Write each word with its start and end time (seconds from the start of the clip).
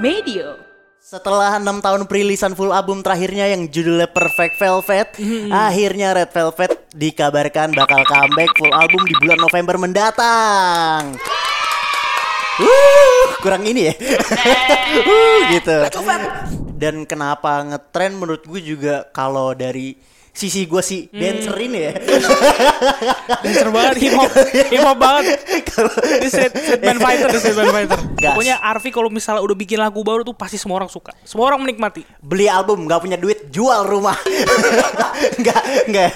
Medio. 0.00 0.56
Setelah 0.96 1.60
enam 1.60 1.84
tahun 1.84 2.08
perilisan 2.08 2.56
full 2.56 2.72
album 2.72 3.04
terakhirnya 3.04 3.52
yang 3.52 3.68
judulnya 3.68 4.08
Perfect 4.08 4.56
Velvet, 4.56 5.08
akhirnya 5.52 6.16
Red 6.16 6.32
Velvet 6.32 6.72
dikabarkan 6.96 7.76
bakal 7.76 8.00
comeback 8.08 8.48
full 8.56 8.72
album 8.72 9.04
di 9.04 9.12
bulan 9.20 9.36
November 9.36 9.76
mendatang. 9.76 11.20
Uh, 12.60 13.24
kurang 13.44 13.68
ini 13.68 13.92
ya. 13.92 13.94
uh, 13.96 15.38
gitu. 15.52 15.76
Dan 16.80 17.04
kenapa 17.04 17.60
ngetren 17.60 18.16
menurut 18.16 18.44
gue 18.48 18.60
juga 18.64 19.04
kalau 19.12 19.52
dari 19.52 20.00
sisi 20.40 20.64
gue 20.64 20.80
sih 20.80 21.12
dancer 21.12 21.52
ini 21.60 21.78
ya. 21.84 21.92
Dancer 23.44 23.68
banget 23.68 23.94
hip 24.00 24.16
hop, 24.16 24.30
hip 24.48 24.80
hop 24.80 24.96
banget. 24.96 25.36
Ini 25.44 26.28
street, 26.32 26.52
street 26.56 26.80
band 26.80 26.98
fighter, 27.04 27.28
ini 27.28 27.38
street 27.38 27.56
band 27.60 27.72
fighter. 27.76 27.98
Gas. 28.24 28.32
Pokoknya 28.32 28.56
Arfi 28.64 28.88
kalau 28.88 29.12
misalnya 29.12 29.44
udah 29.44 29.56
bikin 29.56 29.76
lagu 29.76 30.00
baru 30.00 30.24
tuh 30.24 30.32
pasti 30.32 30.56
semua 30.56 30.80
orang 30.80 30.88
suka. 30.88 31.12
Semua 31.28 31.52
orang 31.52 31.60
menikmati. 31.60 32.08
Beli 32.24 32.48
album 32.48 32.88
nggak 32.88 33.00
punya 33.04 33.20
duit 33.20 33.52
jual 33.52 33.84
rumah. 33.84 34.16
Enggak, 35.40 35.62
enggak. 35.88 36.12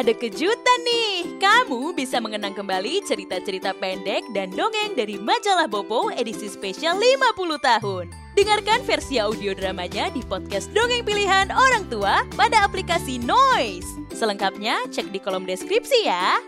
Ada 0.00 0.16
kejutan 0.16 0.80
nih. 0.80 1.36
Kamu 1.36 1.92
bisa 1.92 2.24
mengenang 2.24 2.56
kembali 2.56 3.04
cerita-cerita 3.04 3.76
pendek 3.76 4.24
dan 4.32 4.48
dongeng 4.48 4.96
dari 4.96 5.20
majalah 5.20 5.68
Bopo 5.68 6.08
edisi 6.16 6.48
spesial 6.48 6.96
50 6.96 7.36
tahun. 7.60 8.08
Dengarkan 8.32 8.80
versi 8.88 9.20
audio 9.20 9.52
dramanya 9.52 10.08
di 10.08 10.24
podcast 10.24 10.72
Dongeng 10.72 11.04
Pilihan 11.04 11.52
Orang 11.52 11.84
Tua 11.92 12.24
pada 12.32 12.64
aplikasi 12.64 13.20
Noise. 13.20 14.00
Selengkapnya 14.16 14.88
cek 14.88 15.12
di 15.12 15.20
kolom 15.20 15.44
deskripsi 15.44 16.08
ya. 16.08 16.40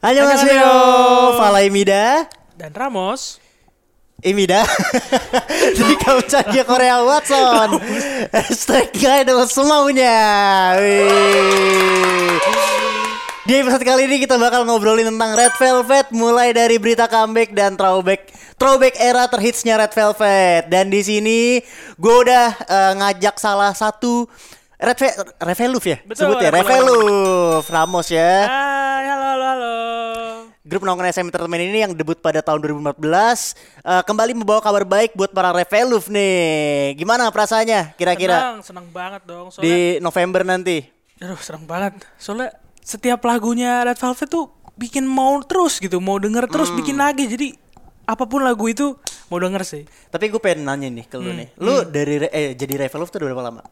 Annyeonghaseyo. 0.00 0.64
Annyeonghaseyo. 0.64 1.36
Falaimida. 1.36 2.32
Dan 2.56 2.72
Ramos. 2.72 3.43
Imida 4.24 4.64
Di 5.78 5.94
kaucanya 6.00 6.64
Korea 6.64 7.04
Watson 7.04 7.76
Hashtagnya 8.34 9.20
adalah 9.20 9.44
semaunya 9.44 10.16
Wih. 10.80 12.40
Di 13.44 13.60
episode 13.60 13.84
kali 13.84 14.08
ini 14.08 14.16
kita 14.24 14.40
bakal 14.40 14.64
ngobrolin 14.64 15.12
tentang 15.12 15.36
Red 15.36 15.54
Velvet 15.60 16.06
Mulai 16.16 16.56
dari 16.56 16.80
berita 16.80 17.04
comeback 17.04 17.52
dan 17.52 17.76
throwback 17.76 18.32
Throwback 18.56 18.96
era 18.96 19.28
terhitsnya 19.28 19.76
Red 19.76 19.92
Velvet 19.92 20.72
Dan 20.72 20.88
di 20.88 21.04
sini 21.04 21.60
gue 22.00 22.14
udah 22.24 22.46
eh, 22.64 22.92
ngajak 22.96 23.36
salah 23.36 23.76
satu 23.76 24.24
Red 24.80 24.98
Ve 24.98 25.08
Reveluf 25.44 25.84
ya? 25.84 26.00
Betul, 26.02 26.34
Sebut 26.34 26.36
ya 26.42 26.50
Reveluf. 26.50 27.64
Ramos 27.70 28.08
ya 28.10 28.48
halo. 28.48 28.83
Grup 30.74 30.82
nongkrong 30.82 31.06
SM 31.06 31.30
Entertainment 31.30 31.62
ini 31.62 31.86
yang 31.86 31.94
debut 31.94 32.18
pada 32.18 32.42
tahun 32.42 32.58
2014 32.82 32.98
eh, 32.98 34.02
kembali 34.02 34.34
membawa 34.34 34.58
kabar 34.58 34.82
baik 34.82 35.14
buat 35.14 35.30
para 35.30 35.54
Reveluf 35.54 36.10
nih. 36.10 36.98
Gimana 36.98 37.30
perasaannya 37.30 37.94
kira-kira 37.94 38.34
Senang, 38.34 38.58
senang 38.58 38.86
banget 38.90 39.22
dong. 39.22 39.54
Soalnya, 39.54 39.62
di 39.62 39.74
November 40.02 40.42
nanti? 40.42 40.82
aduh, 41.14 41.38
senang 41.38 41.62
banget. 41.62 42.02
Soalnya 42.18 42.50
setiap 42.82 43.22
lagunya 43.22 43.86
Red 43.86 43.94
Velvet 43.94 44.26
tuh 44.26 44.50
bikin 44.74 45.06
mau 45.06 45.38
terus 45.46 45.78
gitu, 45.78 46.02
mau 46.02 46.18
denger 46.18 46.50
terus 46.50 46.66
Hmm. 46.66 46.82
bikin 46.82 46.98
lagi. 46.98 47.30
Jadi 47.30 47.54
apa 48.02 48.26
pun 48.26 48.42
lagu 48.42 48.66
itu 48.66 48.98
mau 49.30 49.38
denger 49.38 49.62
sih. 49.62 49.86
Tapi 50.10 50.26
gue 50.26 50.42
pengen 50.42 50.66
nanya 50.66 50.90
nih 50.90 51.06
ke 51.06 51.14
lu 51.14 51.30
Hmm, 51.30 51.38
nih. 51.38 51.48
Lu 51.54 51.86
dari 51.86 52.18
re- 52.18 52.34
eh 52.34 52.50
jadi 52.52 52.82
Reveluf 52.82 53.14
tuh 53.14 53.22
udah 53.22 53.30
berapa 53.30 53.46
lama? 53.46 53.62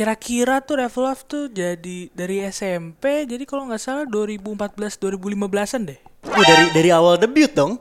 Kira-kira 0.00 0.64
tuh 0.64 0.80
Red 0.80 0.88
Velvet 0.88 1.20
tuh 1.28 1.44
jadi 1.52 2.08
dari 2.16 2.40
SMP, 2.48 3.28
jadi 3.28 3.44
kalau 3.44 3.68
nggak 3.68 3.84
salah 3.84 4.08
2014 4.08 4.96
2015-an 4.96 5.92
deh. 5.92 6.00
Oh, 6.24 6.40
dari 6.40 6.72
dari 6.72 6.88
awal 6.88 7.20
debut 7.20 7.52
dong. 7.52 7.76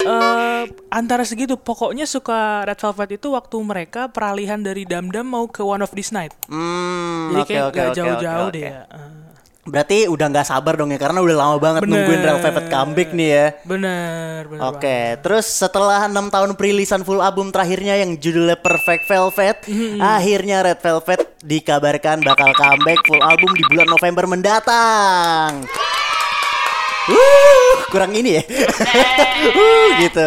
eh 0.00 0.64
antara 0.88 1.20
segitu, 1.20 1.60
pokoknya 1.60 2.08
suka 2.08 2.64
Red 2.64 2.80
Velvet 2.80 3.20
itu 3.20 3.36
waktu 3.36 3.56
mereka 3.60 4.08
peralihan 4.08 4.56
dari 4.56 4.88
Dam 4.88 5.12
Dam 5.12 5.28
mau 5.28 5.44
ke 5.52 5.60
One 5.60 5.84
of 5.84 5.92
This 5.92 6.16
Night. 6.16 6.32
Hmm, 6.48 7.36
Jadi 7.36 7.44
oke 7.44 7.52
kayak 7.52 7.64
oke 7.68 7.76
gak 7.76 7.92
jauh-jauh 7.92 8.48
oke, 8.48 8.56
deh 8.56 8.64
oke. 8.64 8.72
ya. 8.72 8.82
Eh, 8.88 9.12
Berarti 9.60 10.08
udah 10.08 10.26
nggak 10.32 10.48
sabar 10.48 10.72
dong 10.72 10.88
ya 10.88 10.96
karena 10.96 11.20
udah 11.20 11.36
lama 11.36 11.56
banget 11.60 11.84
Bener. 11.84 12.00
nungguin 12.00 12.20
Red 12.24 12.38
Velvet 12.40 12.66
comeback 12.72 13.10
nih 13.12 13.28
ya. 13.28 13.46
bener, 13.68 14.40
bener 14.48 14.62
Oke, 14.72 14.80
banget. 14.88 15.20
terus 15.20 15.46
setelah 15.52 16.08
enam 16.08 16.32
tahun 16.32 16.56
perilisan 16.56 17.04
full 17.04 17.20
album 17.20 17.52
terakhirnya 17.52 18.00
yang 18.00 18.16
judulnya 18.16 18.56
Perfect 18.56 19.04
Velvet, 19.04 19.56
akhirnya 20.00 20.64
Red 20.64 20.80
Velvet 20.80 21.20
dikabarkan 21.44 22.24
bakal 22.24 22.56
comeback 22.56 23.04
full 23.04 23.20
album 23.20 23.52
di 23.52 23.64
bulan 23.68 23.88
November 23.92 24.24
mendatang. 24.24 25.68
Uh, 27.10 27.74
kurang 27.90 28.12
ini 28.14 28.38
ya. 28.38 28.42
uh, 28.44 29.88
gitu. 29.98 30.24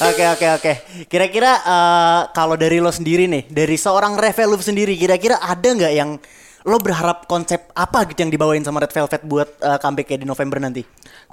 Oke 0.00 0.24
oke 0.32 0.46
oke. 0.56 0.72
Kira-kira 1.10 1.60
eh, 1.60 2.20
kalau 2.32 2.56
dari 2.56 2.80
lo 2.80 2.88
sendiri 2.88 3.28
nih, 3.28 3.50
dari 3.52 3.76
seorang 3.76 4.16
Reveluf 4.16 4.64
sendiri, 4.64 4.96
kira-kira 4.96 5.42
ada 5.44 5.66
nggak 5.66 5.92
yang 5.92 6.16
lo 6.64 6.80
berharap 6.80 7.28
konsep 7.28 7.68
apa 7.76 8.08
gitu 8.08 8.24
yang 8.24 8.32
dibawain 8.32 8.64
sama 8.64 8.80
Red 8.80 8.96
Velvet 8.96 9.22
buat 9.28 9.48
eh, 9.60 9.78
comeback 9.78 10.16
di 10.16 10.24
November 10.24 10.56
nanti? 10.60 10.80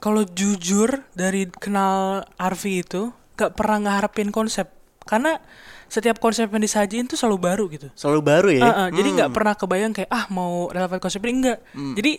Kalau 0.03 0.27
jujur 0.27 1.07
dari 1.15 1.47
kenal 1.47 2.27
Arfi 2.35 2.83
itu 2.83 3.15
gak 3.39 3.55
pernah 3.55 3.87
ngeharapin 3.87 4.29
konsep 4.29 4.67
karena 5.07 5.39
setiap 5.91 6.23
konsep 6.23 6.47
yang 6.47 6.63
disajiin 6.63 7.07
tuh 7.07 7.19
selalu 7.19 7.37
baru 7.51 7.63
gitu. 7.67 7.87
Selalu 7.99 8.21
baru 8.23 8.49
ya? 8.53 8.63
Ah, 8.63 8.71
ah, 8.71 8.87
Jadi 8.95 9.09
nggak 9.11 9.31
pernah 9.35 9.53
kebayang 9.59 9.91
kayak 9.91 10.07
ah 10.07 10.23
mau 10.31 10.71
relevan 10.71 11.03
konsep 11.03 11.19
ini 11.27 11.43
enggak. 11.43 11.59
Jadi 11.99 12.11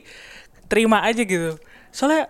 terima 0.68 1.00
aja 1.00 1.24
gitu. 1.24 1.56
Soalnya 1.88 2.28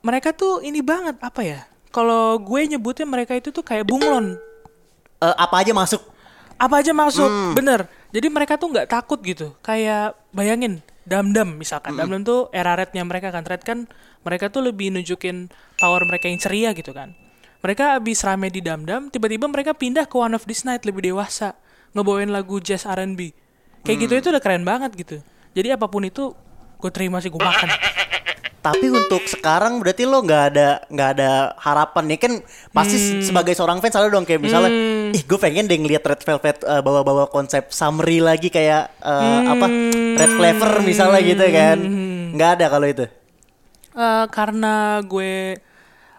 mereka 0.00 0.32
tuh 0.32 0.64
ini 0.64 0.80
banget 0.80 1.20
apa 1.20 1.44
ya? 1.44 1.60
Kalau 1.92 2.40
gue 2.40 2.60
nyebutnya 2.64 3.04
mereka 3.04 3.36
itu 3.36 3.52
tuh 3.52 3.60
kayak 3.60 3.84
bunglon. 3.84 4.40
Eh, 5.20 5.34
apa 5.36 5.60
aja 5.60 5.76
masuk? 5.76 6.00
Apa 6.58 6.82
aja 6.82 6.90
masuk, 6.90 7.54
bener. 7.54 7.86
Jadi 8.10 8.26
mereka 8.26 8.58
tuh 8.58 8.74
nggak 8.74 8.90
takut 8.90 9.22
gitu. 9.22 9.54
Kayak 9.62 10.18
bayangin 10.34 10.82
Dam-Dam 11.06 11.54
misalkan. 11.54 11.94
Dam-Dam 11.94 12.26
tuh 12.26 12.50
era 12.50 12.74
rednya 12.74 13.06
mereka 13.06 13.30
kan. 13.30 13.46
Red 13.46 13.62
kan 13.62 13.86
mereka 14.26 14.50
tuh 14.50 14.66
lebih 14.66 14.90
nunjukin 14.90 15.48
power 15.78 16.02
mereka 16.02 16.26
yang 16.26 16.42
ceria 16.42 16.70
gitu 16.74 16.90
kan. 16.90 17.14
Mereka 17.62 17.98
abis 17.98 18.22
rame 18.22 18.50
di 18.50 18.62
Dam-Dam, 18.62 19.10
tiba-tiba 19.10 19.46
mereka 19.50 19.74
pindah 19.74 20.06
ke 20.06 20.14
One 20.14 20.34
of 20.34 20.46
This 20.46 20.62
Night 20.66 20.82
lebih 20.82 21.10
dewasa. 21.10 21.54
Ngebawain 21.94 22.30
lagu 22.30 22.58
jazz 22.58 22.86
R&B. 22.86 23.34
Kayak 23.82 23.98
gitu 24.04 24.14
itu 24.18 24.28
udah 24.34 24.42
keren 24.42 24.62
banget 24.66 24.94
gitu. 24.94 25.16
Jadi 25.54 25.74
apa 25.74 25.86
pun 25.86 26.04
itu 26.06 26.34
gue 26.78 26.90
terima 26.90 27.18
sih 27.18 27.30
gue 27.30 27.40
makan. 27.40 27.70
Tapi 28.68 28.86
untuk 28.86 29.24
sekarang 29.24 29.78
berarti 29.78 30.04
lo 30.04 30.20
nggak 30.20 30.44
ada 30.46 30.68
nggak 30.86 31.08
ada 31.10 31.30
harapan 31.56 32.04
nih 32.06 32.18
kan 32.18 32.32
pasti 32.70 32.96
Hmm. 32.98 33.24
sebagai 33.24 33.52
seorang 33.52 33.78
fans 33.78 33.94
ada 33.94 34.06
dong 34.06 34.22
kayak 34.22 34.38
misalnya 34.38 34.68
ih 35.08 35.22
gue 35.22 35.38
pengen 35.38 35.64
deh 35.64 35.74
ngeliat 35.74 36.02
Red 36.02 36.20
Velvet 36.20 36.58
eh, 36.60 36.78
bawa-bawa 36.78 37.26
konsep 37.26 37.70
summary 37.70 38.18
lagi 38.18 38.48
kayak 38.48 38.92
eh, 38.98 39.40
apa 39.46 39.66
Red 40.14 40.32
Flavor 40.34 40.70
misalnya 40.82 41.20
gitu 41.22 41.44
kan 41.48 41.78
nggak 42.30 42.50
ada 42.54 42.66
kalau 42.68 42.86
itu 42.86 43.06
Eh, 43.90 44.26
karena 44.28 44.74
gue 45.00 45.58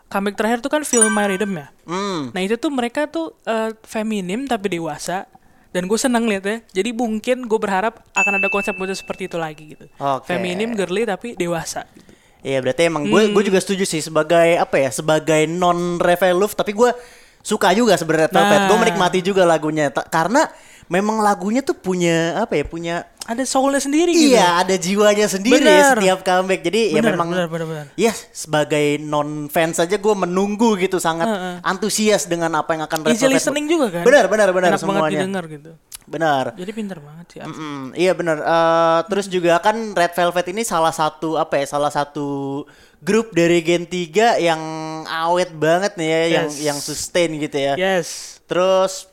comeback 0.07 0.35
terakhir 0.35 0.59
tuh 0.59 0.67
kan 0.67 0.81
film 0.83 1.09
My 1.09 1.27
Rhythm 1.27 1.53
ya. 1.53 1.67
hmm 1.85 2.33
Nah 2.33 2.41
itu 2.41 2.57
tuh 2.57 2.67
mereka 2.69 3.05
tuh 3.05 3.37
eh, 3.45 3.71
feminim 3.83 4.43
tapi 4.43 4.73
dewasa 4.73 5.29
dan 5.69 5.85
gue 5.85 5.95
seneng 5.95 6.25
liatnya. 6.25 6.65
Jadi 6.67 6.89
mungkin 6.91 7.45
gue 7.45 7.55
berharap 7.55 8.01
akan 8.11 8.33
ada 8.35 8.49
konsep 8.49 8.73
model 8.73 8.97
seperti 8.97 9.29
itu 9.29 9.37
lagi 9.37 9.77
gitu. 9.77 9.85
Oke. 9.95 10.27
Feminim, 10.27 10.73
girly 10.73 11.05
tapi 11.05 11.37
dewasa. 11.37 11.85
Gitu. 11.93 12.08
Iya 12.41 12.59
berarti 12.59 12.81
emang 12.83 13.03
gue 13.05 13.29
gue 13.29 13.43
juga 13.45 13.59
setuju 13.59 13.83
sih 13.83 13.99
sebagai 13.99 14.55
apa 14.55 14.75
ya 14.77 14.89
sebagai 14.89 15.43
non 15.45 15.97
Reveluf 15.97 16.53
tapi 16.53 16.71
gue 16.71 16.91
suka 17.39 17.71
juga 17.71 17.95
sebenarnya 17.95 18.27
Velvet 18.27 18.61
gue 18.61 18.69
Nah. 18.69 18.79
menikmati 18.79 19.19
juga 19.19 19.43
lagunya 19.43 19.87
Ta- 19.89 20.03
karena 20.03 20.47
memang 20.87 21.19
lagunya 21.19 21.59
tuh 21.59 21.73
punya 21.73 22.39
apa 22.39 22.53
ya 22.53 22.63
punya 22.63 22.95
Ada 23.23 23.45
soulnya 23.45 23.77
sendiri 23.77 24.09
gitu. 24.09 24.33
Iya, 24.33 24.57
ada 24.57 24.73
jiwanya 24.73 25.29
sendiri 25.29 25.61
Bener. 25.61 25.93
setiap 25.93 26.25
comeback. 26.25 26.65
Jadi 26.65 26.89
ya 26.89 26.97
Bener, 26.97 27.13
memang 27.13 27.29
bener, 27.29 27.45
bener, 27.45 27.65
bener. 27.69 27.85
Ya, 27.93 28.09
sebagai 28.33 28.97
non 28.97 29.45
fans 29.45 29.77
saja 29.77 30.01
gue 30.01 30.15
menunggu 30.17 30.73
gitu 30.75 30.97
sangat 30.97 31.29
Heeh. 31.29 31.61
antusias 31.61 32.25
dengan 32.25 32.49
apa 32.57 32.73
yang 32.73 32.89
akan 32.89 33.05
Easy 33.05 33.29
listening 33.29 33.69
juga 33.69 33.93
kan. 33.93 34.01
Benar, 34.01 34.25
benar, 34.25 34.49
benar 34.49 34.73
Enak 34.73 34.81
banget 34.81 34.97
semuanya. 34.97 35.19
didengar 35.21 35.45
gitu. 35.45 35.71
Benar. 36.09 36.57
Jadi 36.57 36.71
pinter 36.73 36.97
banget 36.97 37.25
sih. 37.29 37.39
Arfi. 37.39 37.53
Mm, 37.53 37.85
iya 37.93 38.11
benar. 38.11 38.37
Eh, 38.37 38.99
terus 39.07 39.25
juga 39.25 39.57
kan 39.57 39.93
Red 39.93 40.11
Velvet 40.11 40.47
ini 40.49 40.61
salah 40.63 40.91
satu 40.91 41.37
apa 41.37 41.55
ya? 41.55 41.65
Salah 41.65 41.89
satu 41.89 42.65
grup 42.99 43.31
dari 43.31 43.61
Gen 43.61 43.85
3 43.85 44.41
yang 44.41 44.59
awet 45.05 45.53
banget 45.53 45.93
nih 45.95 46.09
ya, 46.09 46.21
yang 46.35 46.47
Yes. 46.49 46.57
yang 46.59 46.77
sustain 46.77 47.29
gitu 47.37 47.55
ya. 47.55 47.73
Yes. 47.75 48.41
Terus 48.43 49.05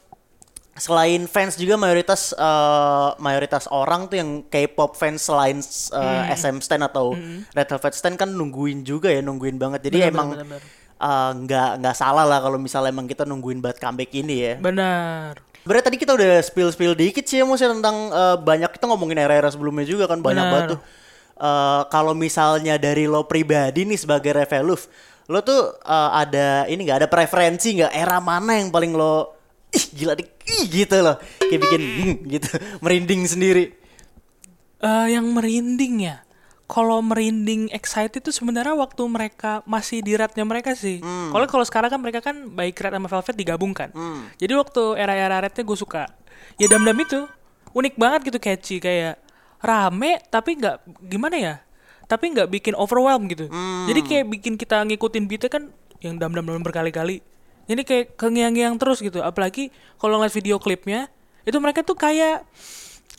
selain 0.74 1.24
fans 1.24 1.56
juga 1.56 1.76
mayoritas 1.76 2.32
eh, 2.32 3.08
mayoritas 3.18 3.64
orang 3.66 4.08
tuh 4.08 4.16
yang 4.16 4.44
K-pop 4.44 4.92
fans 4.92 5.20
selain 5.22 5.56
eh, 5.56 6.22
SM 6.30 6.60
Stan 6.60 6.80
atau 6.82 7.16
Red 7.50 7.68
Velvet 7.70 7.94
Stan 7.94 8.12
kan 8.14 8.28
nungguin 8.28 8.82
juga 8.82 9.08
ya 9.08 9.20
nungguin 9.20 9.56
banget 9.56 9.88
jadi 9.88 10.04
Benar, 10.04 10.12
emang 10.12 10.28
benar, 10.36 10.44
benar. 10.46 10.62
eh, 10.98 11.30
nggak 11.34 11.70
nggak 11.80 11.96
salah 11.96 12.24
lah 12.24 12.38
kalau 12.38 12.60
misalnya 12.60 12.92
emang 12.92 13.04
kita 13.04 13.24
nungguin 13.24 13.56
buat 13.58 13.76
comeback 13.76 14.12
ini 14.14 14.36
ya 14.36 14.54
Benar. 14.60 15.40
Berarti 15.66 15.84
tadi 15.90 15.96
kita 15.98 16.14
udah 16.14 16.38
spill 16.46 16.70
spill 16.70 16.94
dikit 16.94 17.26
sih 17.26 17.42
ya 17.42 17.44
Mus 17.44 17.58
tentang 17.58 18.14
eh, 18.14 18.36
banyak 18.38 18.70
kita 18.70 18.86
ngomongin 18.86 19.18
era-era 19.18 19.50
sebelumnya 19.50 19.82
juga 19.82 20.06
kan 20.06 20.22
banyak 20.22 20.46
banget 20.46 20.66
tuh. 20.78 20.80
Eh, 21.36 21.82
kalau 21.90 22.14
misalnya 22.14 22.78
dari 22.78 23.10
lo 23.10 23.26
pribadi 23.26 23.82
nih 23.82 23.98
sebagai 23.98 24.30
Reveluf, 24.30 24.86
lo 25.26 25.42
tuh 25.42 25.74
eh, 25.82 26.10
ada 26.14 26.70
ini 26.70 26.86
nggak 26.86 27.04
ada 27.04 27.08
preferensi 27.10 27.82
nggak 27.82 27.92
era 27.92 28.22
mana 28.22 28.62
yang 28.62 28.70
paling 28.70 28.94
lo 28.94 29.34
ih 29.74 29.86
gila 29.92 30.14
nih 30.14 30.28
ih 30.46 30.64
gitu 30.70 30.96
loh 31.02 31.18
kayak 31.42 31.60
bikin 31.60 31.82
hmm, 31.82 32.14
gitu 32.30 32.48
merinding 32.86 33.26
sendiri. 33.26 33.74
Eh 34.78 35.06
yang 35.10 35.26
merinding 35.34 36.06
ya. 36.06 36.25
Kalau 36.66 36.98
merinding 36.98 37.70
excited 37.70 38.18
itu 38.18 38.34
sebenarnya 38.34 38.74
waktu 38.74 38.98
mereka 39.06 39.62
masih 39.70 40.02
di 40.02 40.18
ratnya 40.18 40.42
mereka 40.42 40.74
sih. 40.74 40.98
Kalau 41.02 41.46
kalau 41.46 41.62
sekarang 41.62 41.94
kan 41.94 42.00
mereka 42.02 42.18
kan 42.18 42.50
baik 42.50 42.74
red 42.82 42.90
sama 42.90 43.06
velvet 43.06 43.34
digabungkan. 43.38 43.94
Jadi 44.42 44.52
waktu 44.58 44.98
era-era 44.98 45.46
rednya 45.46 45.62
gue 45.62 45.78
suka. 45.78 46.10
Ya 46.58 46.66
dam-dam 46.66 46.98
itu 46.98 47.22
unik 47.70 47.94
banget 47.94 48.20
gitu 48.32 48.38
catchy 48.42 48.76
kayak 48.82 49.22
rame 49.62 50.18
tapi 50.26 50.58
nggak 50.58 51.06
gimana 51.06 51.36
ya? 51.38 51.54
Tapi 52.10 52.34
nggak 52.34 52.50
bikin 52.50 52.74
overwhelm 52.74 53.30
gitu. 53.30 53.46
Jadi 53.86 54.00
kayak 54.02 54.26
bikin 54.26 54.58
kita 54.58 54.82
ngikutin 54.90 55.24
beatnya 55.30 55.50
kan 55.50 55.70
yang 56.02 56.18
dam-dam 56.18 56.50
dam 56.50 56.66
berkali-kali. 56.66 57.22
Ini 57.70 57.82
kayak 57.86 58.18
kengiang-ngiang 58.18 58.74
terus 58.78 58.98
gitu. 58.98 59.22
Apalagi 59.22 59.70
kalau 60.02 60.18
ngeliat 60.18 60.34
video 60.34 60.58
klipnya 60.58 61.06
itu 61.46 61.54
mereka 61.62 61.86
tuh 61.86 61.94
kayak 61.94 62.42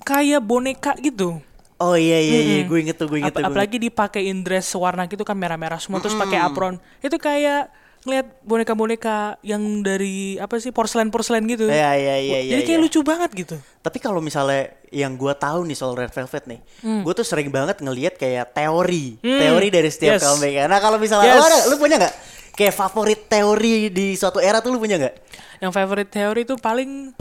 kayak 0.04 0.44
boneka 0.44 1.00
gitu. 1.00 1.40
Oh 1.78 1.94
iya 1.94 2.18
iya 2.18 2.40
iya 2.42 2.62
gue 2.66 2.78
inget 2.82 2.98
tuh 2.98 3.06
gue 3.06 3.22
inget 3.22 3.34
Ap- 3.34 3.38
tuh. 3.38 3.46
apalagi 3.46 3.78
dipakein 3.78 4.42
dress 4.42 4.74
warna 4.74 5.06
gitu 5.06 5.22
kan 5.22 5.38
merah-merah 5.38 5.78
semua 5.78 6.02
terus 6.02 6.18
pakai 6.18 6.42
apron. 6.42 6.82
Itu 7.00 7.22
kayak 7.22 7.70
ngeliat 8.02 8.40
boneka-boneka 8.42 9.36
yang 9.44 9.84
dari 9.84 10.40
apa 10.40 10.58
sih 10.58 10.72
porselen-porselen 10.72 11.44
gitu. 11.46 11.68
Iya 11.68 11.92
iya 11.94 12.16
iya 12.18 12.38
iya. 12.40 12.52
Jadi 12.56 12.62
kayak 12.66 12.80
iya. 12.80 12.86
lucu 12.88 13.00
banget 13.04 13.30
gitu. 13.36 13.56
Tapi 13.84 13.98
kalau 14.00 14.24
misalnya 14.24 14.74
yang 14.90 15.14
gua 15.14 15.36
tahu 15.36 15.68
nih 15.68 15.76
soal 15.76 15.94
Red 15.94 16.16
Velvet 16.16 16.44
nih, 16.48 16.60
Hmm. 16.82 17.02
gue 17.04 17.14
tuh 17.14 17.28
sering 17.28 17.52
banget 17.52 17.78
ngelihat 17.84 18.16
kayak 18.16 18.56
teori, 18.56 19.20
teori 19.20 19.68
dari 19.68 19.90
setiap 19.92 20.18
Yes. 20.18 20.24
comeback. 20.24 20.66
Nah 20.66 20.80
kalau 20.80 20.98
misalnya 20.98 21.36
Yes. 21.36 21.42
lo 21.42 21.46
ada, 21.46 21.78
punya 21.78 21.96
nggak 22.00 22.14
kayak 22.58 22.74
favorit 22.74 23.22
teori 23.28 23.94
di 23.94 24.16
suatu 24.16 24.42
era 24.42 24.64
tuh 24.64 24.74
lu 24.74 24.80
punya 24.80 24.98
nggak? 24.98 25.14
Yang 25.60 25.72
favorite 25.76 26.10
teori 26.10 26.42
itu 26.42 26.56
paling 26.56 27.14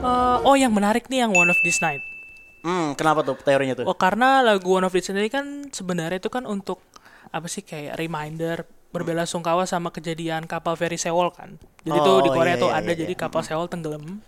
eh, 0.00 0.38
oh 0.40 0.56
yang 0.56 0.72
menarik 0.72 1.04
nih 1.10 1.26
yang 1.26 1.32
One 1.34 1.50
of 1.50 1.58
This 1.60 1.82
Night. 1.82 2.00
Hmm, 2.60 2.92
kenapa 2.92 3.24
tuh 3.24 3.36
teorinya 3.40 3.72
tuh? 3.72 3.86
Oh 3.88 3.96
karena 3.96 4.44
lagu 4.44 4.76
One 4.76 4.84
of 4.84 4.92
Night 4.92 5.08
ini 5.08 5.30
kan 5.32 5.72
sebenarnya 5.72 6.20
itu 6.20 6.28
kan 6.28 6.44
untuk 6.44 6.84
apa 7.30 7.46
sih 7.48 7.64
kayak 7.64 7.96
reminder 7.96 8.68
berbela 8.90 9.22
sungkawa 9.22 9.64
sama 9.64 9.94
kejadian 9.94 10.44
kapal 10.50 10.74
feri 10.74 10.98
Sewol 10.98 11.30
kan. 11.30 11.56
Jadi 11.86 11.98
tuh 12.02 12.14
Oh, 12.18 12.24
di 12.26 12.30
Korea 12.30 12.58
iya, 12.58 12.62
tuh 12.62 12.70
iya, 12.74 12.78
ada 12.82 12.92
iya, 12.92 13.00
jadi 13.06 13.14
kapal 13.14 13.42
Sewol 13.46 13.70
tenggelam. 13.70 14.20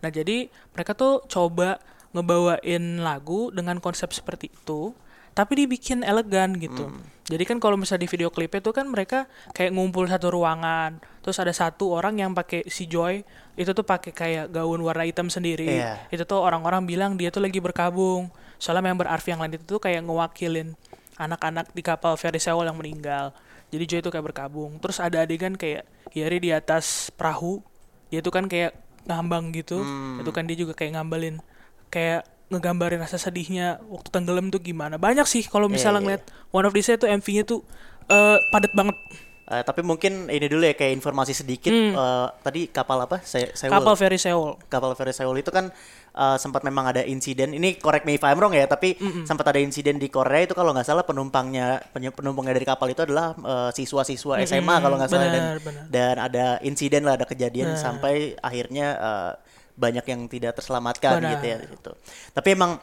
Nah 0.00 0.10
jadi 0.10 0.48
mereka 0.72 0.94
tuh 0.94 1.26
coba 1.26 1.82
ngebawain 2.14 3.02
lagu 3.02 3.50
dengan 3.50 3.82
konsep 3.82 4.14
seperti 4.14 4.54
itu, 4.54 4.94
tapi 5.34 5.66
dibikin 5.66 6.06
elegan 6.06 6.54
gitu. 6.56 6.88
Hmm. 6.88 7.02
Jadi 7.26 7.42
kan 7.42 7.58
kalau 7.58 7.74
misalnya 7.74 8.06
di 8.06 8.10
video 8.10 8.30
klipnya 8.30 8.62
tuh 8.62 8.70
kan 8.70 8.86
mereka 8.86 9.26
kayak 9.50 9.74
ngumpul 9.74 10.06
satu 10.06 10.30
ruangan, 10.30 11.02
terus 11.24 11.40
ada 11.42 11.50
satu 11.50 11.90
orang 11.90 12.22
yang 12.22 12.30
pakai 12.36 12.68
si 12.70 12.86
Joy 12.86 13.26
itu 13.58 13.70
tuh 13.74 13.82
pakai 13.82 14.12
kayak 14.14 14.46
gaun 14.54 14.78
warna 14.84 15.02
hitam 15.02 15.26
sendiri. 15.26 15.80
Iya. 15.80 16.06
Itu 16.12 16.22
tuh 16.28 16.38
orang-orang 16.38 16.86
bilang 16.86 17.18
dia 17.18 17.34
tuh 17.34 17.42
lagi 17.42 17.58
berkabung. 17.58 18.30
Soalnya 18.62 18.94
member 18.94 19.10
Arfi 19.10 19.34
yang 19.34 19.42
lain 19.42 19.58
itu 19.58 19.64
tuh 19.66 19.82
kayak 19.82 20.06
ngewakilin 20.06 20.78
anak-anak 21.18 21.72
di 21.74 21.82
kapal 21.82 22.14
Ferry 22.14 22.38
Sewol 22.38 22.70
yang 22.70 22.78
meninggal. 22.78 23.34
Jadi 23.72 23.84
Joy 23.90 24.00
itu 24.04 24.10
kayak 24.12 24.26
berkabung. 24.30 24.78
Terus 24.78 25.02
ada 25.02 25.24
adegan 25.24 25.58
kayak 25.58 25.88
Yari 26.14 26.38
di 26.38 26.50
atas 26.54 27.10
perahu. 27.10 27.64
Dia 28.12 28.22
tuh 28.22 28.30
kan 28.30 28.46
kayak 28.46 28.76
ngambang 29.08 29.50
gitu. 29.56 29.80
Itu 30.20 30.30
kan 30.30 30.44
dia 30.44 30.54
juga 30.60 30.76
kayak 30.76 31.00
ngambalin 31.00 31.40
kayak 31.88 32.26
ngegambarin 32.54 33.02
rasa 33.02 33.18
sedihnya 33.18 33.82
waktu 33.90 34.08
tenggelam 34.14 34.48
tuh 34.48 34.62
gimana. 34.62 34.96
Banyak 34.96 35.26
sih 35.26 35.44
kalau 35.44 35.66
misalnya 35.66 36.00
iya. 36.00 36.04
ngeliat 36.06 36.22
One 36.54 36.66
of 36.70 36.72
These 36.72 36.96
tuh 36.96 37.10
MV-nya 37.10 37.44
tuh 37.44 37.60
eh, 38.08 38.38
padat 38.54 38.72
banget. 38.72 38.96
Eh, 39.44 39.60
tapi 39.60 39.84
mungkin 39.84 40.32
ini 40.32 40.48
dulu 40.48 40.64
ya 40.64 40.72
kayak 40.72 40.96
informasi 40.96 41.36
sedikit. 41.36 41.68
Eh, 41.68 42.26
tadi 42.40 42.72
kapal 42.72 43.04
apa? 43.04 43.20
Saya 43.20 43.52
Seoul. 43.52 43.76
Hmm. 43.76 43.76
Kapal 43.76 43.94
Ferry 44.00 44.16
Sewol. 44.16 44.56
kapal 44.72 44.96
feri 44.96 45.12
Seoul 45.12 45.36
itu 45.36 45.52
kan 45.52 45.68
eh, 46.16 46.36
sempat 46.40 46.64
memang 46.64 46.88
ada 46.88 47.04
insiden. 47.04 47.52
Ini 47.52 47.76
correct 47.76 48.08
me 48.08 48.16
if 48.16 48.24
I'm 48.24 48.40
wrong 48.40 48.56
ya, 48.56 48.64
tapi 48.64 48.96
sempat 49.28 49.52
ada 49.52 49.60
insiden 49.60 50.00
di 50.00 50.08
Korea 50.08 50.48
itu 50.48 50.56
kalau 50.56 50.72
nggak 50.72 50.88
salah 50.88 51.04
penumpangnya 51.04 51.84
penumpangnya 51.92 52.56
dari 52.56 52.64
kapal 52.64 52.88
itu 52.88 53.04
adalah 53.04 53.36
eh, 53.36 53.70
siswa-siswa 53.76 54.40
SMA 54.48 54.76
kalau 54.80 54.96
nggak 54.96 55.10
salah 55.12 55.28
dan 55.28 55.44
benar, 55.60 55.84
dan 55.92 56.14
ada 56.16 56.46
insiden 56.64 57.04
lah 57.04 57.20
ada 57.20 57.28
kejadian 57.28 57.76
sampai 57.76 58.40
akhirnya 58.40 58.96
eh, 58.96 59.32
banyak 59.74 60.04
yang 60.04 60.20
tidak 60.26 60.54
terselamatkan 60.54 61.18
Benar. 61.18 61.30
gitu 61.34 61.44
ya 61.44 61.56
di 61.58 61.66
situ. 61.68 61.92
Tapi 62.30 62.48
emang 62.50 62.78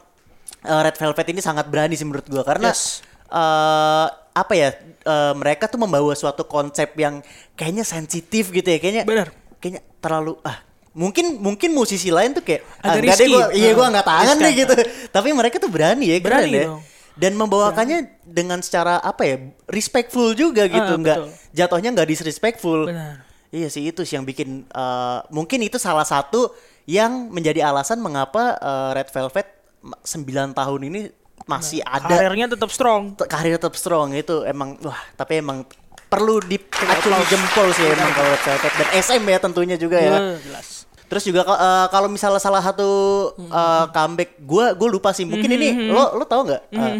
eh, 0.62 0.82
Red 0.82 0.96
Velvet 0.96 1.28
ini 1.30 1.40
sangat 1.40 1.66
berani 1.66 1.94
sih 1.94 2.04
menurut 2.04 2.26
gua 2.26 2.44
karena 2.44 2.70
Yes. 2.70 3.00
eh, 3.28 4.08
apa 4.32 4.54
ya 4.54 4.70
eh, 5.02 5.34
mereka 5.34 5.66
tuh 5.66 5.78
membawa 5.78 6.12
suatu 6.14 6.44
konsep 6.44 6.92
yang 6.96 7.20
kayaknya 7.54 7.84
sensitif 7.84 8.48
gitu 8.50 8.66
ya 8.66 8.78
kayaknya 8.78 9.04
Benar. 9.04 9.28
kayaknya 9.58 9.82
terlalu 9.98 10.36
ah 10.42 10.60
mungkin 10.92 11.36
mungkin 11.38 11.72
musisi 11.72 12.08
lain 12.08 12.32
tuh 12.32 12.42
kayak 12.42 12.62
ah, 12.80 12.92
Agak 12.92 13.00
enggak 13.02 13.18
deh 13.18 13.28
gua 13.28 13.46
iya 13.52 13.70
gua 13.72 13.86
Ah, 13.86 13.92
nggak 13.92 14.08
tahan 14.08 14.36
deh 14.38 14.54
gitu 14.54 14.74
tapi 15.10 15.30
mereka 15.32 15.56
tuh 15.58 15.68
berani 15.68 16.06
ya 16.06 16.18
keren 16.20 16.28
Berani 16.44 16.52
ya 16.54 16.66
dong. 16.68 16.82
dan 17.14 17.32
membawakannya 17.34 18.00
dengan 18.22 18.60
secara 18.60 19.00
apa 19.00 19.24
ya 19.24 19.36
respectful 19.68 20.32
juga 20.34 20.68
gitu 20.68 20.92
Ah, 20.92 20.96
nggak 20.98 21.18
jatuhnya 21.52 21.90
nggak 21.92 22.08
disrespectful 22.08 22.88
Benar. 22.88 23.24
iya 23.50 23.68
sih 23.68 23.84
itu 23.86 24.04
sih 24.04 24.16
yang 24.16 24.24
bikin 24.24 24.64
eh, 24.66 25.20
mungkin 25.30 25.60
itu 25.60 25.76
salah 25.76 26.04
satu 26.04 26.52
yang 26.86 27.30
menjadi 27.30 27.62
alasan 27.64 28.00
mengapa 28.00 28.56
eh, 28.56 28.90
Red 28.96 29.10
Velvet 29.10 29.48
9 29.82 30.26
tahun 30.52 30.82
ini 30.84 31.00
masih 31.44 31.82
ada 31.82 32.06
Karirnya 32.08 32.46
tetap 32.48 32.70
strong. 32.70 33.14
t- 33.14 33.26
karir 33.26 33.58
tetap 33.58 33.74
strong 33.74 34.14
itu 34.14 34.42
emang 34.44 34.78
wah 34.80 35.02
tapi 35.16 35.42
emang 35.42 35.66
perlu 36.06 36.38
diacungi 36.40 37.02
jempol 37.26 37.68
sih 37.72 37.88
emang 37.88 38.12
kalau 38.12 38.30
Red 38.30 38.44
Velvet 38.44 38.74
dan 38.76 38.88
SM 38.96 39.24
ya 39.24 39.38
tentunya 39.40 39.76
juga 39.76 39.98
ya. 39.98 40.12
Eh, 40.12 40.38
jelas. 40.40 40.68
Terus 41.08 41.24
juga 41.26 41.42
eh, 41.44 41.88
kalau 41.88 42.08
misalnya 42.08 42.38
salah 42.38 42.62
satu 42.62 42.90
eh, 43.36 43.86
comeback 43.90 44.38
gua 44.40 44.72
gue 44.72 44.88
lupa 44.88 45.12
sih 45.12 45.24
mungkin 45.24 45.50
ini 45.50 45.90
lo 45.90 46.14
lo 46.14 46.24
tau 46.24 46.44
nggak? 46.44 46.62
Eh, 46.70 46.96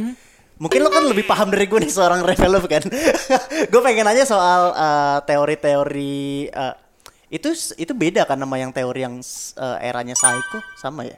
mungkin 0.58 0.80
lo 0.80 0.90
kan 0.90 1.04
lebih 1.04 1.24
paham 1.24 1.48
dari 1.48 1.66
gue 1.66 1.80
nih 1.80 1.92
seorang 1.92 2.22
Revelov 2.22 2.66
kan. 2.66 2.82
gue 3.72 3.82
pengen 3.82 4.04
nanya 4.04 4.26
soal 4.26 4.74
teori-teori 5.22 6.22
eh, 6.48 6.76
itu 7.32 7.50
itu 7.80 7.94
beda 7.96 8.28
kan 8.28 8.36
nama 8.36 8.60
yang 8.60 8.76
teori 8.76 9.08
yang 9.08 9.24
eh, 9.56 9.78
eranya 9.88 10.14
Psycho 10.14 10.60
sama 10.76 11.08
ya? 11.08 11.16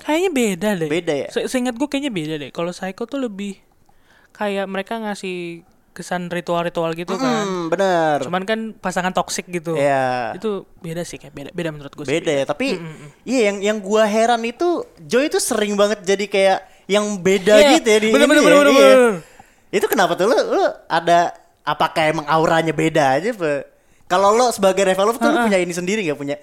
Kayaknya 0.00 0.30
beda 0.32 0.68
deh. 0.78 0.88
Beda 0.88 1.12
ya? 1.12 1.28
Se 1.28 1.44
Seingat 1.50 1.76
gue 1.76 1.88
kayaknya 1.90 2.12
beda 2.14 2.34
deh. 2.40 2.50
Kalau 2.54 2.70
Psycho 2.70 3.04
tuh 3.04 3.20
lebih 3.20 3.58
kayak 4.32 4.64
mereka 4.70 4.96
ngasih 4.96 5.66
kesan 5.90 6.30
ritual-ritual 6.30 6.94
gitu 6.94 7.18
kan. 7.18 7.44
Hmm, 7.44 7.66
bener. 7.68 8.22
Cuman 8.24 8.46
kan 8.46 8.72
pasangan 8.78 9.10
toksik 9.12 9.50
gitu. 9.50 9.74
Iya. 9.76 10.38
Itu 10.38 10.64
beda 10.80 11.02
sih 11.04 11.18
kayak 11.18 11.34
beda 11.34 11.50
beda 11.52 11.68
menurut 11.74 11.92
gue. 11.92 12.06
sih. 12.06 12.14
beda 12.16 12.32
ya 12.32 12.44
tapi 12.48 12.78
iya 13.26 13.52
yang 13.52 13.58
yang 13.60 13.78
gua 13.82 14.06
heran 14.08 14.40
itu 14.46 14.86
Joy 15.02 15.28
itu 15.28 15.36
sering 15.36 15.74
banget 15.76 16.00
jadi 16.06 16.24
kayak 16.30 16.58
yang 16.88 17.04
beda 17.20 17.54
Iya, 17.58 17.70
gitu 17.78 17.88
ya 17.90 17.98
di 18.00 18.08
bener, 18.10 18.26
ini 18.26 18.30
bener, 18.30 18.40
ya, 18.40 18.46
bener, 18.46 18.58
bener, 18.58 18.72
iya. 18.72 18.88
bener. 18.96 19.14
itu 19.70 19.86
kenapa 19.86 20.12
tuh 20.18 20.26
lu, 20.26 20.38
lu 20.56 20.62
ada 20.90 21.30
apakah 21.62 22.02
emang 22.10 22.26
auranya 22.26 22.74
beda 22.74 23.14
aja 23.14 23.30
Pe? 23.30 23.69
Kalau 24.10 24.34
lo 24.34 24.50
sebagai 24.50 24.82
Revolve 24.82 25.16
tuh 25.16 25.30
lu 25.30 25.46
punya 25.46 25.58
ini 25.62 25.70
sendiri 25.70 26.02
nggak 26.02 26.18
punya 26.18 26.36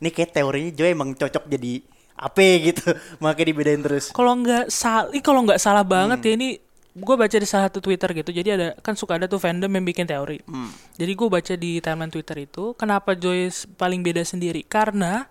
ini 0.00 0.08
kayak 0.08 0.32
teorinya 0.32 0.72
Joy 0.72 0.96
emang 0.96 1.12
cocok 1.12 1.44
jadi 1.46 1.84
apa 2.16 2.40
gitu 2.64 2.86
makanya 3.22 3.46
dibedain 3.52 3.82
terus 3.84 4.08
Kalau 4.10 4.32
nggak 4.34 4.72
salah, 4.72 5.12
kalau 5.20 5.44
nggak 5.44 5.60
salah 5.60 5.84
banget 5.84 6.18
Hmm. 6.18 6.26
ya 6.26 6.32
ini 6.34 6.48
gue 6.92 7.16
baca 7.16 7.32
di 7.32 7.48
salah 7.48 7.72
satu 7.72 7.80
Twitter 7.80 8.12
gitu. 8.12 8.30
Jadi 8.30 8.48
ada 8.52 8.68
kan 8.84 8.92
suka 8.92 9.16
ada 9.16 9.24
tuh 9.24 9.40
fandom 9.40 9.72
yang 9.72 9.80
bikin 9.80 10.04
teori. 10.04 10.44
Hmm. 10.44 10.68
Jadi 11.00 11.12
gue 11.12 11.28
baca 11.28 11.54
di 11.56 11.80
timeline 11.80 12.12
Twitter 12.12 12.44
itu 12.44 12.76
kenapa 12.76 13.16
Joyce 13.16 13.64
paling 13.80 14.04
beda 14.04 14.20
sendiri 14.22 14.60
karena 14.60 15.24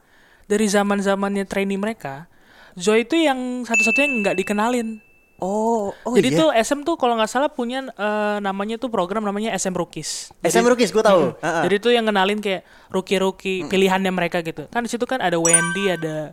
dari 0.49 0.65
zaman 0.65 0.99
zamannya 0.99 1.45
trainee 1.45 1.77
mereka, 1.77 2.25
Joy 2.73 3.05
itu 3.05 3.13
yang 3.13 3.61
satu-satunya 3.61 4.07
nggak 4.25 4.35
dikenalin. 4.41 5.05
Oh 5.41 5.89
oh 6.05 6.13
Jadi 6.13 6.37
iya 6.37 6.39
tuh 6.39 6.49
SM 6.53 6.79
tuh 6.85 6.95
kalau 6.95 7.17
nggak 7.17 7.27
salah 7.27 7.49
punya 7.49 7.83
eh, 7.89 8.37
namanya 8.39 8.77
tuh 8.77 8.87
program 8.93 9.25
namanya 9.25 9.51
SM 9.57 9.73
Rookies. 9.73 10.29
SM 10.45 10.63
Rookies 10.63 10.93
gue 10.93 11.03
tahu 11.03 11.33
Hmm. 11.33 11.41
Heeh. 11.41 11.63
Jadi 11.67 11.75
tuh 11.81 11.91
yang 11.91 12.05
kenalin 12.05 12.39
kayak 12.39 12.61
rookie-rookie 12.93 13.65
pilihannya 13.67 14.13
mereka 14.13 14.45
gitu. 14.45 14.69
Kan 14.69 14.85
di 14.85 14.89
situ 14.93 15.03
kan 15.09 15.19
ada 15.19 15.41
Wendy, 15.41 15.89
ada 15.89 16.31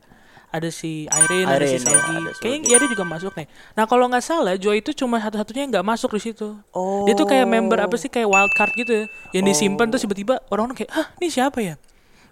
ada 0.48 0.68
si 0.72 1.04
Irene, 1.04 1.44
ada 1.44 1.66
si 1.68 1.76
Irene, 1.76 2.32
ya, 2.32 2.32
Kayaknya 2.40 2.68
Yari 2.72 2.86
juga 2.88 3.04
masuk 3.04 3.32
nih. 3.36 3.46
Nah 3.76 3.84
kalau 3.84 4.08
nggak 4.08 4.24
salah 4.24 4.56
Joy 4.56 4.80
itu 4.80 4.96
cuma 4.96 5.20
satu-satunya 5.20 5.68
yang 5.68 5.72
nggak 5.76 5.86
masuk 5.86 6.16
di 6.16 6.20
situ. 6.24 6.56
Dia 7.04 7.12
tuh 7.16 7.28
kayak 7.28 7.44
member 7.44 7.76
apa 7.80 7.96
sih 8.00 8.08
kayak 8.08 8.28
wild 8.28 8.52
card 8.56 8.72
gitu 8.72 8.92
ya, 8.92 9.04
yang 9.36 9.44
disimpan 9.44 9.92
terus 9.92 10.08
tiba-tiba 10.08 10.40
orang-orang 10.48 10.84
kayak, 10.84 10.90
hah 10.92 11.06
ini 11.20 11.28
siapa 11.28 11.60
ya? 11.60 11.74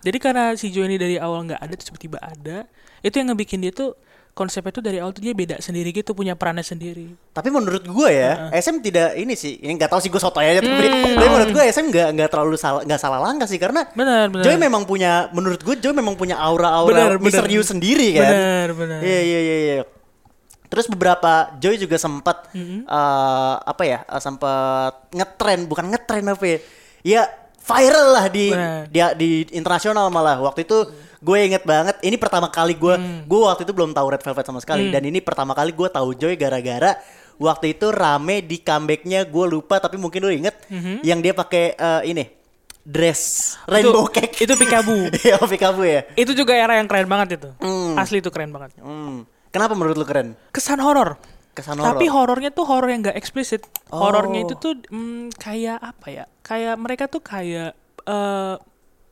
Jadi 0.00 0.16
karena 0.22 0.54
si 0.56 0.72
Joe 0.72 0.88
ini 0.88 0.96
dari 0.96 1.20
awal 1.20 1.44
nggak 1.44 1.60
ada 1.60 1.72
terus 1.76 1.92
tiba-tiba 1.92 2.18
ada, 2.22 2.64
itu 3.04 3.14
yang 3.20 3.28
ngebikin 3.34 3.60
dia 3.60 3.72
tuh 3.74 3.92
konsepnya 4.36 4.68
tuh 4.68 4.84
dari 4.84 5.00
awal 5.00 5.16
tuh 5.16 5.24
dia 5.24 5.32
beda 5.32 5.56
sendiri 5.64 5.96
gitu, 5.96 6.12
punya 6.12 6.36
perannya 6.36 6.60
sendiri. 6.60 7.08
Tapi 7.32 7.48
menurut 7.48 7.80
gue 7.80 8.08
ya, 8.12 8.52
SM 8.52 8.84
tidak 8.84 9.16
ini 9.16 9.32
sih, 9.32 9.56
ini 9.64 9.80
nggak 9.80 9.88
tahu 9.88 10.00
sih 10.04 10.12
gue 10.12 10.20
soto 10.20 10.36
aja 10.36 10.60
tapi, 10.60 10.68
tapi 11.16 11.28
menurut 11.32 11.50
gue 11.56 11.62
SM 11.64 11.88
nggak 11.88 12.08
nggak 12.12 12.28
terlalu 12.28 12.60
salah 12.60 12.84
nggak 12.84 13.00
salah 13.00 13.16
langkah 13.24 13.48
sih 13.48 13.56
karena 13.56 13.88
Benar, 13.96 14.28
benar. 14.28 14.44
Joy 14.44 14.60
memang 14.60 14.84
punya 14.84 15.32
menurut 15.32 15.64
gue 15.64 15.80
Joy 15.80 15.96
memang 15.96 16.20
punya 16.20 16.36
aura-aura 16.36 17.16
misterius 17.16 17.72
sendiri 17.72 18.12
kan. 18.12 18.28
Benar, 18.28 18.68
benar. 18.76 18.98
Iya 19.00 19.20
iya 19.24 19.40
iya 19.40 19.56
iya. 19.56 19.76
Terus 20.68 20.84
beberapa 20.92 21.56
Joy 21.56 21.80
juga 21.80 21.96
sempat 21.96 22.52
Mm-hmm. 22.52 22.80
eh, 22.84 23.54
apa 23.64 23.82
ya? 23.88 24.04
eh, 24.04 24.20
sempat 24.20 25.08
ngetren, 25.16 25.64
bukan 25.64 25.88
ngetren 25.88 26.28
apa 26.28 26.44
ya? 26.44 26.58
Ya 27.06 27.22
viral 27.66 28.06
lah 28.14 28.26
di 28.28 28.52
Benar. 28.52 28.84
dia 28.92 29.06
di 29.16 29.48
internasional 29.50 30.12
malah. 30.12 30.38
Waktu 30.38 30.68
itu 30.68 30.86
gue 31.18 31.38
inget 31.40 31.64
banget 31.64 31.96
ini 32.00 32.16
pertama 32.16 32.48
kali 32.48 32.74
gue 32.74 32.94
Mm. 32.96 33.24
gue 33.24 33.40
waktu 33.40 33.62
itu 33.64 33.72
belum 33.72 33.92
tahu 33.92 34.06
Red 34.08 34.22
Velvet 34.22 34.46
sama 34.46 34.60
sekali 34.60 34.88
dan 34.88 35.02
ini 35.02 35.20
pertama 35.20 35.52
kali 35.52 35.72
gue 35.72 35.88
tahu 35.88 36.12
Joy 36.12 36.36
gara-gara 36.36 36.96
waktu 37.36 37.76
itu 37.76 37.92
rame 37.92 38.40
di 38.40 38.60
comebacknya 38.60 39.24
gue 39.24 39.44
lupa 39.46 39.76
tapi 39.76 39.96
mungkin 39.96 40.20
lu 40.24 40.32
inget 40.32 40.56
yang 41.00 41.20
dia 41.20 41.32
pakai 41.32 41.72
eh, 41.72 42.02
ini 42.08 42.24
dress 42.86 43.54
rainbow 43.66 44.06
cake 44.06 44.46
itu 44.46 44.54
Pikabu. 44.54 45.10
Iya 45.26 45.42
Pikabu 45.42 45.82
ya 45.82 46.06
itu 46.14 46.32
juga 46.32 46.54
era 46.54 46.78
yang 46.78 46.86
keren 46.86 47.10
banget 47.10 47.42
itu. 47.42 47.50
Hmm. 47.58 47.98
Asli 47.98 48.22
itu 48.22 48.30
keren 48.30 48.54
banget. 48.54 48.78
Hmm. 48.78 49.26
Kenapa 49.50 49.74
menurut 49.74 49.98
lu 49.98 50.06
keren? 50.06 50.38
Kesan 50.54 50.78
horor. 50.78 51.18
Kesan 51.50 51.80
horor. 51.80 51.96
Tapi 51.96 52.06
horornya 52.06 52.52
tuh 52.52 52.68
horor 52.68 52.86
yang 52.86 53.02
gak 53.02 53.16
eksplisit. 53.18 53.64
Oh. 53.90 54.06
Horornya 54.06 54.44
itu 54.46 54.54
tuh 54.54 54.76
mm, 54.86 55.34
kayak 55.34 55.80
apa 55.82 56.06
ya? 56.12 56.24
Kayak 56.44 56.74
mereka 56.76 57.04
tuh 57.10 57.24
kayak 57.24 57.74
eh 58.06 58.54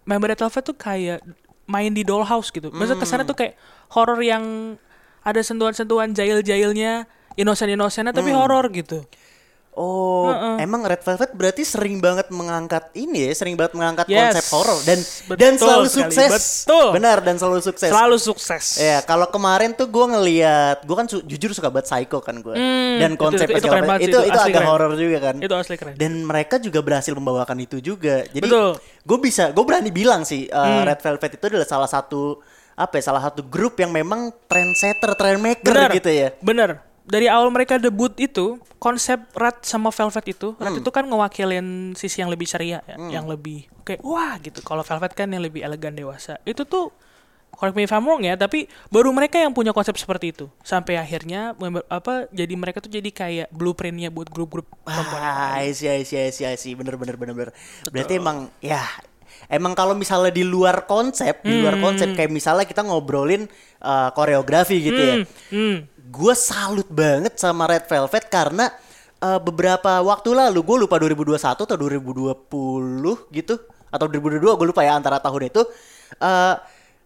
member 0.04 0.28
Red 0.30 0.40
Velvet 0.44 0.64
tuh 0.64 0.76
kayak 0.76 1.18
main 1.66 1.92
di 1.92 2.04
dollhouse 2.04 2.52
gitu. 2.52 2.68
Maksudnya 2.70 3.00
kesannya 3.00 3.26
tuh 3.28 3.36
kayak 3.36 3.54
horor 3.92 4.20
yang 4.20 4.76
ada 5.24 5.40
sentuhan-sentuhan 5.40 6.12
jail-jailnya, 6.12 7.08
innocent-innocentnya 7.40 8.12
tapi 8.12 8.30
horor 8.30 8.68
gitu. 8.70 9.08
Oh, 9.74 10.30
emang 10.56 10.86
Red 10.86 11.02
Velvet 11.02 11.34
berarti 11.34 11.62
sering 11.62 11.98
banget 11.98 12.30
mengangkat 12.30 12.94
ini 12.94 13.26
ya, 13.26 13.34
sering 13.34 13.58
banget 13.58 13.74
mengangkat 13.74 14.06
Yes. 14.06 14.30
konsep 14.30 14.46
horor 14.50 14.78
dan 14.80 14.98
Betul 15.02 15.34
dan 15.36 15.52
selalu 15.56 15.86
sekali, 15.90 16.14
sukses. 16.14 16.30
betul. 16.62 16.88
Benar 16.94 17.18
dan 17.20 17.34
selalu 17.34 17.58
sukses. 17.58 17.90
Selalu 17.90 18.16
sukses. 18.16 18.64
Ya, 18.76 19.02
kalau 19.02 19.26
kemarin 19.26 19.74
tuh 19.74 19.86
gue 19.86 20.06
ngeliat, 20.08 20.78
gue 20.80 20.94
kan 20.94 21.06
su- 21.06 21.26
jujur 21.26 21.50
suka 21.50 21.68
banget 21.68 21.90
Psycho 21.90 22.18
kan 22.18 22.38
gue, 22.38 22.54
Hmm, 22.54 23.02
dan 23.02 23.10
itu- 23.10 23.18
konsep 23.18 23.46
itu- 23.46 23.58
itu 23.58 23.66
keren 23.66 23.82
banget 23.82 24.00
sih, 24.00 24.06
itu 24.06 24.14
itu 24.16 24.28
itu 24.28 24.38
asli 24.38 24.52
agak 24.52 24.62
horor 24.64 24.92
juga 24.94 25.18
kan. 25.20 25.34
Itu 25.42 25.54
asli 25.54 25.74
keren. 25.74 25.94
Dan 25.98 26.12
mereka 26.22 26.54
juga 26.56 26.78
berhasil 26.78 27.10
membawakan 27.10 27.58
itu 27.58 27.76
juga. 27.78 28.22
Jadi 28.26 28.46
gue 29.02 29.18
bisa, 29.18 29.50
gue 29.50 29.64
berani 29.66 29.90
bilang 29.90 30.22
sih 30.22 30.46
uh, 30.46 30.86
Red 30.86 31.02
Velvet 31.02 31.34
itu 31.34 31.44
adalah 31.50 31.66
salah 31.66 31.90
satu 31.90 32.38
apa 32.74 32.94
ya, 32.94 33.02
salah 33.04 33.22
satu 33.22 33.42
grup 33.42 33.74
yang 33.76 33.90
memang 33.90 34.30
trendsetter, 34.46 35.14
trendmaker 35.14 35.66
Bener, 35.66 35.90
gitu 35.92 36.10
ya. 36.10 36.30
Bener. 36.38 36.93
Dari 37.04 37.28
awal 37.28 37.52
mereka 37.52 37.76
debut 37.76 38.16
itu, 38.16 38.56
konsep 38.78 39.20
Red 39.32 39.60
sama 39.60 39.88
Velvet 39.88 40.24
itu, 40.26 40.48
Hmm. 40.52 40.64
Red 40.64 40.74
itu 40.80 40.88
kan 40.88 41.04
ngewakilin 41.04 41.92
sisi 41.92 42.18
yang 42.18 42.28
lebih 42.28 42.44
ceria, 42.44 42.80
ya, 42.82 42.96
yang 43.10 43.24
lebih 43.24 43.68
kayak 43.82 44.00
wah 44.00 44.40
gitu. 44.40 44.60
Kalau 44.60 44.80
Velvet 44.80 45.12
kan 45.12 45.28
yang 45.28 45.44
lebih 45.44 45.60
elegan 45.60 45.92
dewasa. 45.92 46.40
Itu 46.42 46.64
tuh 46.64 46.88
correct 47.52 47.76
me 47.76 47.84
if 47.84 47.92
I'm 47.92 48.02
wrong 48.02 48.24
ya, 48.24 48.34
tapi 48.34 48.66
baru 48.88 49.12
mereka 49.12 49.36
yang 49.36 49.52
punya 49.52 49.70
konsep 49.70 49.94
seperti 49.94 50.32
itu. 50.32 50.48
Sampai 50.60 50.96
akhirnya 50.96 51.52
member- 51.54 51.86
apa 51.86 52.26
jadi 52.32 52.56
mereka 52.56 52.80
tuh 52.80 52.90
jadi 52.90 53.06
kayak 53.06 53.52
blueprintnya 53.52 54.08
buat 54.08 54.26
grup-grup 54.26 54.66
perempuan. 54.82 55.20
Ah, 55.20 55.60
I 55.60 55.70
see, 55.70 55.86
I 55.86 56.02
see, 56.02 56.18
I 56.18 56.32
see, 56.32 56.44
I 56.44 56.56
see. 56.56 56.72
Bener, 56.72 56.96
bener, 56.96 57.14
bener, 57.14 57.30
bener. 57.30 57.50
Berarti 57.86 58.16
emang, 58.16 58.50
ya, 58.58 58.82
emang 59.46 59.76
kalau 59.76 59.94
misalnya 59.94 60.32
di 60.32 60.42
luar 60.42 60.82
konsep, 60.84 61.44
di 61.44 61.60
luar 61.60 61.78
konsep, 61.78 62.10
kayak 62.10 62.32
misalnya 62.32 62.64
kita 62.64 62.82
ngobrolin 62.82 63.46
uh, 63.78 64.10
koreografi 64.10 64.80
gitu 64.82 64.98
ya. 64.98 65.16
Hmm. 65.52 65.78
Gue 66.14 66.34
salut 66.38 66.86
banget 66.86 67.34
sama 67.42 67.66
Red 67.66 67.90
Velvet 67.90 68.30
karena 68.30 68.70
uh, 69.18 69.42
beberapa 69.42 69.98
waktu 69.98 70.30
lalu, 70.30 70.62
gue 70.62 70.76
lupa 70.86 70.96
2021 71.02 71.42
atau 71.42 71.74
2020 71.74 73.34
gitu, 73.34 73.54
atau 73.90 74.06
2022, 74.06 74.46
gue 74.54 74.66
lupa 74.70 74.86
ya 74.86 74.94
antara 74.94 75.18
tahun 75.18 75.50
itu. 75.50 75.66
Uh, 76.22 76.54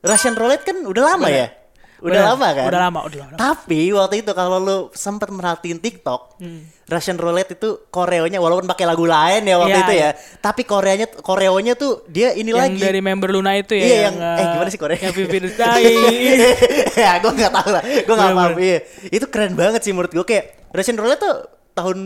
Russian 0.05 0.37
Roulette 0.37 0.69
kan 0.69 0.77
udah 0.85 1.03
lama 1.17 1.27
ya? 1.33 1.58
Udah 1.99 2.23
lama 2.31 2.47
kan? 2.55 2.67
Udah 2.71 2.81
lama, 2.81 2.99
udah 3.03 3.19
lama. 3.27 3.35
Tapi 3.35 3.91
waktu 3.91 4.23
itu 4.23 4.31
kalau 4.31 4.59
lu 4.59 4.77
sempat 4.93 5.27
merhatiin 5.29 5.79
TikTok, 5.79 6.39
Russian 6.87 7.19
Roulette 7.19 7.53
itu 7.53 7.85
koreonya 7.89 8.39
walaupun 8.39 8.65
pakai 8.65 8.87
lagu 8.87 9.03
lain 9.03 9.43
ya 9.43 9.59
waktu 9.59 9.75
Iya, 9.75 9.85
itu 9.85 9.93
ya, 9.93 10.01
iya. 10.01 10.11
tapi 10.39 10.63
koreonya 10.63 11.07
koreonya 11.21 11.75
tuh 11.75 12.07
dia 12.07 12.33
ini 12.33 12.49
yang 12.49 12.71
lagi. 12.73 12.81
dari 12.81 13.03
member 13.03 13.29
Luna 13.29 13.53
itu 13.55 13.75
ya. 13.75 13.85
Iya, 13.85 13.99
yang- 14.09 14.19
eh, 14.19 14.39
uh, 14.39 14.47
gimana 14.55 14.69
sih 14.69 14.81
Korea? 14.81 14.97
Yang 14.97 15.15
Dai. 15.53 15.85
ya, 17.05 17.13
gue 17.19 17.33
nggak 17.35 17.53
tahu 17.53 17.69
lah, 17.69 17.83
gue 17.85 18.15
nggak 18.15 18.33
paham. 18.33 18.53
Iya, 18.57 18.79
itu 19.11 19.27
keren 19.29 19.53
banget 19.53 19.81
sih 19.83 19.93
menurut 19.93 20.15
gue 20.15 20.25
kayak 20.25 20.45
Russian 20.71 20.97
Roulette 20.97 21.21
tuh 21.21 21.37
tahun 21.75 21.99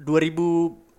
2000 0.00 0.34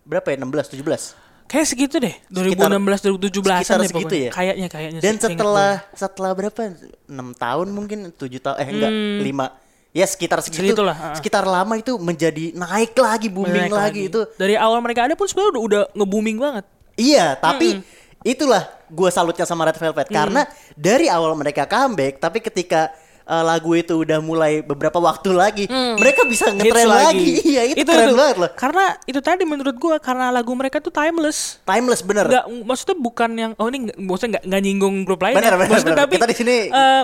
berapa 0.08 0.28
ya? 0.32 0.38
16, 0.40 0.80
17. 0.80 1.27
Kayak 1.48 1.66
segitu 1.66 1.96
deh, 1.98 2.12
Sekitar- 2.28 2.68
2016 2.76 3.00
2017 3.02 3.64
sekitar 3.64 3.78
deh 3.80 3.88
segitu 3.88 4.04
pokoknya. 4.06 4.20
ya? 4.22 4.32
Kayaknya 4.32 4.68
kayaknya 4.68 5.00
Dan 5.00 5.16
sih, 5.16 5.24
setelah 5.24 5.72
setelah 5.92 6.32
berapa? 6.32 6.60
6 7.08 7.32
tahun 7.34 7.68
mungkin 7.70 8.00
7 8.12 8.20
tahun 8.38 8.58
eh 8.58 8.68
enggak, 8.68 8.92
5. 9.24 9.46
Ya 9.92 10.06
sekitar 10.06 10.40
segitu. 10.40 10.60
Hmm. 10.60 10.68
Segitulah, 10.70 10.94
ah. 10.94 11.16
Sekitar 11.16 11.44
lama 11.44 11.74
itu 11.74 11.96
menjadi 11.96 12.52
naik 12.52 12.94
lagi, 12.94 13.28
booming 13.28 13.66
Naik 13.66 13.74
lagi. 13.74 14.02
itu. 14.06 14.22
Dari 14.36 14.54
awal 14.54 14.78
mereka 14.78 15.08
ada 15.08 15.16
pun 15.16 15.26
sebenarnya 15.26 15.50
udah, 15.50 15.64
udah 15.64 15.84
nge-booming 15.96 16.38
banget. 16.38 16.66
Iya, 16.94 17.34
tapi 17.34 17.80
itulah 18.22 18.62
gue 18.86 19.10
salutnya 19.10 19.46
sama 19.46 19.64
Red 19.64 19.78
Velvet 19.78 20.08
karena 20.08 20.44
dari 20.74 21.08
awal 21.08 21.32
mereka 21.34 21.64
comeback, 21.64 22.20
tapi 22.20 22.40
ketika 22.40 22.92
uh, 23.28 23.44
lagu 23.44 23.76
itu 23.76 23.94
udah 24.02 24.24
mulai 24.24 24.64
beberapa 24.64 24.98
waktu 24.98 25.36
lagi, 25.36 25.64
mereka 26.00 26.24
bisa 26.24 26.50
Hits 26.50 26.58
ngetren 26.64 26.88
lagi. 26.88 27.32
Iya, 27.52 27.62
itu, 27.76 27.84
keren 27.84 28.16
banget 28.16 28.38
loh. 28.40 28.52
Karena 28.56 28.86
itu 29.04 29.20
tadi 29.20 29.44
menurut 29.44 29.76
gua 29.76 30.00
karena 30.00 30.32
lagu 30.32 30.56
mereka 30.56 30.80
tuh 30.80 30.90
timeless. 30.90 31.60
Timeless 31.68 32.02
bener. 32.02 32.26
Nggak, 32.26 32.46
maksudnya 32.64 32.98
bukan 32.98 33.30
yang 33.36 33.52
oh 33.60 33.68
ini 33.68 33.92
maksudnya 34.00 34.40
nggak 34.40 34.44
nggak 34.48 34.62
nyinggung 34.64 34.96
grup 35.04 35.20
lain. 35.22 35.36
Benar, 35.36 35.54
ya. 35.54 35.58
benar, 35.60 35.70
maksudnya 35.70 35.94
benar. 35.94 36.04
tapi 36.08 36.14
Kita 36.16 36.28
di 36.28 36.36
sini- 36.36 36.68
eh, 36.72 37.04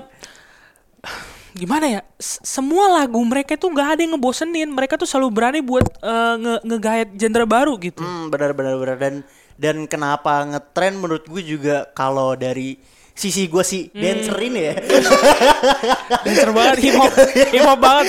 gimana 1.53 1.85
ya? 1.85 2.01
Semua 2.23 3.03
lagu 3.03 3.19
mereka 3.21 3.53
tuh 3.59 3.69
nggak 3.69 3.87
ada 3.97 4.01
yang 4.01 4.17
ngebosenin. 4.17 4.69
Mereka 4.71 4.97
tuh 4.97 5.05
selalu 5.05 5.29
berani 5.29 5.59
buat 5.59 5.85
eh, 6.01 6.35
nge 6.39 6.55
ngegayat 6.65 7.09
genre 7.19 7.45
baru 7.45 7.73
gitu. 7.77 8.01
Hmm, 8.01 8.31
benar 8.31 8.55
benar 8.55 8.79
benar 8.79 8.97
dan 8.97 9.13
dan 9.53 9.85
kenapa 9.85 10.41
ngetren 10.49 10.97
menurut 10.97 11.29
gue 11.29 11.43
juga 11.45 11.85
kalau 11.93 12.33
dari 12.33 12.81
sisi 13.13 13.45
gue 13.45 13.61
si 13.61 13.87
dancer 13.89 14.33
ini 14.35 14.61
ya. 14.63 14.73
Dancer 16.25 16.49
banget 16.49 16.77
hip 16.81 16.95
hop, 16.95 17.11
hip 17.29 17.63
hop 17.63 17.79
banget. 17.79 18.05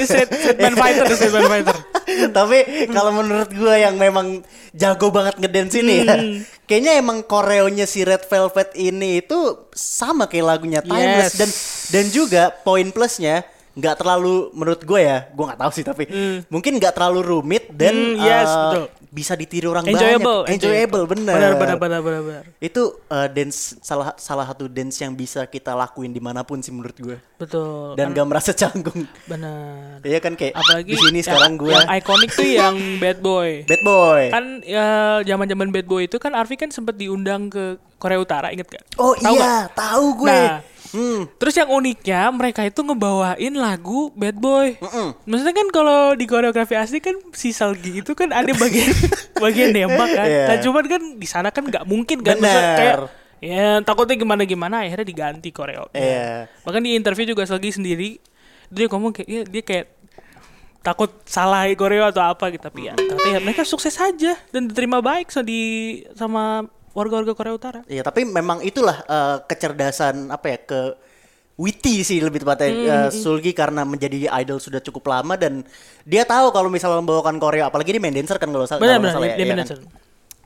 Street, 0.00 0.28
street 0.28 0.58
band 0.58 0.76
fighter, 0.76 1.04
street 1.10 1.30
band 1.30 1.48
fighter. 1.48 1.76
Tapi 2.38 2.58
kalau 2.88 3.12
menurut 3.14 3.48
gue 3.48 3.74
yang 3.76 3.94
memang 3.94 4.40
jago 4.72 5.08
banget 5.08 5.36
ngedance 5.38 5.74
ini 5.76 5.94
ya, 6.00 6.16
Hmm. 6.18 6.40
kayaknya 6.64 6.92
emang 6.96 7.20
koreonya 7.22 7.84
si 7.84 8.00
Red 8.00 8.24
Velvet 8.24 8.72
ini 8.74 9.20
itu 9.20 9.38
sama 9.70 10.24
kayak 10.24 10.46
lagunya 10.48 10.80
Timeless 10.80 11.32
Yes. 11.32 11.36
dan 11.36 11.50
dan 11.88 12.04
juga 12.08 12.42
poin 12.50 12.88
plusnya 12.88 13.44
nggak 13.72 13.94
terlalu 13.96 14.50
menurut 14.52 14.82
gue 14.82 15.00
ya, 15.00 15.30
gue 15.30 15.44
nggak 15.44 15.60
tahu 15.60 15.70
sih 15.70 15.84
tapi 15.84 16.04
mungkin 16.48 16.76
nggak 16.76 16.90
terlalu 16.92 17.20
rumit 17.24 17.70
dan 17.70 17.94
Hmm, 17.94 18.18
yes, 18.18 18.48
eh, 18.48 18.56
betul. 18.58 18.84
Bisa 19.08 19.32
ditiru 19.32 19.72
orang 19.72 19.88
Enjoyable, 19.88 20.44
banyak. 20.44 20.54
Enjoyable, 20.54 21.04
bener. 21.08 21.34
Benar, 21.34 21.52
benar, 21.56 21.76
benar, 21.76 22.00
benar, 22.00 22.22
benar. 22.22 22.44
Itu 22.60 23.00
eh, 23.08 23.28
dance 23.28 23.80
salah 23.80 24.12
salah 24.14 24.44
satu 24.44 24.68
dance 24.68 25.00
yang 25.00 25.12
bisa 25.12 25.44
kita 25.44 25.72
lakuin 25.72 26.12
di 26.12 26.20
mana 26.20 26.44
pun 26.44 26.60
sih 26.60 26.68
menurut 26.68 26.92
gue 26.94 27.16
Betul. 27.36 27.96
dan 27.96 28.12
gak 28.12 28.28
merasa 28.28 28.52
canggung. 28.52 29.08
Benar. 29.24 30.04
Iya 30.04 30.18
kan 30.20 30.36
kayak 30.36 30.52
Apalagi 30.54 30.92
di 30.92 30.96
sini 30.96 31.20
sekarang 31.20 31.56
gue 31.56 31.72
yang 31.72 31.88
ikonik 31.88 32.30
tuh 32.32 32.44
yang 32.44 32.76
Bad 33.02 33.18
Boy. 33.18 33.64
bad 33.64 33.82
boy. 33.82 34.22
kan 34.28 34.44
ya 34.62 34.86
zaman-zaman 35.24 35.68
Bad 35.72 35.86
Boy 35.86 36.04
itu 36.04 36.16
kan 36.16 36.36
Arfi 36.36 36.54
kan 36.54 36.68
sempat 36.68 36.94
diundang 36.94 37.48
ke 37.48 37.76
Korea 37.98 38.22
Utara, 38.22 38.54
inget 38.54 38.70
gak? 38.70 38.84
Oh 38.94 39.10
Tahu 39.18 39.34
iya, 39.34 39.66
tahu 39.74 40.22
gue. 40.22 40.30
Nah, 40.30 40.62
Hmm. 40.92 41.28
Terus 41.36 41.54
yang 41.56 41.68
uniknya 41.68 42.28
mereka 42.32 42.64
itu 42.64 42.80
ngebawain 42.80 43.54
lagu 43.54 44.08
Bad 44.16 44.36
Boy. 44.40 44.80
Mm-mm. 44.80 45.16
Maksudnya 45.28 45.54
kan 45.56 45.68
kalau 45.72 46.00
di 46.16 46.24
koreografi 46.24 46.74
asli 46.76 46.98
kan 47.04 47.16
si 47.36 47.52
Salgi 47.52 48.00
itu 48.00 48.12
kan 48.16 48.32
ada 48.32 48.48
bagian 48.56 48.92
bagian 49.44 49.70
nembak 49.76 50.08
kan. 50.16 50.28
Iya. 50.28 50.44
Nah 50.48 50.56
cuman 50.64 50.84
kan 50.88 51.02
di 51.20 51.26
sana 51.28 51.48
kan 51.52 51.64
nggak 51.68 51.84
mungkin 51.84 52.24
kan. 52.24 52.40
Bener. 52.40 52.76
kayak 52.76 52.96
ya 53.38 53.78
takutnya 53.86 54.18
gimana 54.18 54.42
gimana 54.48 54.82
akhirnya 54.84 55.06
diganti 55.06 55.52
koreo. 55.52 55.92
Iya. 55.92 56.48
Bahkan 56.64 56.80
di 56.80 56.96
interview 56.96 57.28
juga 57.28 57.44
Salgi 57.44 57.74
sendiri 57.74 58.20
dia 58.68 58.86
ngomong 58.88 59.12
kayak 59.16 59.28
ya, 59.28 59.42
dia 59.48 59.62
kayak 59.64 59.86
takut 60.84 61.10
salah 61.26 61.66
koreo 61.74 62.06
atau 62.08 62.22
apa 62.22 62.48
gitu 62.54 62.64
tapi 62.64 62.88
ya 62.88 62.94
ternyata 62.96 63.28
ya 63.28 63.38
mereka 63.42 63.62
sukses 63.66 63.92
aja 63.98 64.38
dan 64.54 64.70
diterima 64.70 65.02
baik 65.02 65.28
so 65.28 65.42
di 65.42 66.00
sama 66.14 66.64
warga-warga 66.92 67.32
Korea 67.32 67.54
Utara. 67.54 67.80
Iya, 67.84 68.02
tapi 68.02 68.24
memang 68.24 68.60
itulah 68.60 69.00
eh, 69.02 69.36
kecerdasan 69.44 70.28
apa 70.28 70.46
ya 70.48 70.58
ke 70.60 70.80
witty 71.58 72.06
sih 72.06 72.22
lebih 72.22 72.46
tepatnya 72.46 72.70
Hmm, 72.70 72.86
eh, 72.86 73.10
Sulgi 73.10 73.50
karena 73.50 73.82
menjadi 73.82 74.30
idol 74.38 74.62
sudah 74.62 74.78
cukup 74.78 75.10
lama 75.10 75.34
dan 75.34 75.66
dia 76.06 76.22
tahu 76.22 76.54
kalau 76.54 76.70
misalnya 76.70 77.02
membawakan 77.02 77.36
koreo 77.36 77.66
apalagi 77.66 77.90
dia 77.90 77.98
main 77.98 78.14
dancer 78.14 78.38
kan 78.38 78.46
kalau 78.46 78.62
salah 78.62 78.78
Benar 78.78 79.02
kalau 79.02 79.26
benar 79.26 79.26
ya, 79.26 79.34
dia 79.34 79.42
iya 79.42 79.52
benar. 79.52 79.66
kan? 79.66 79.80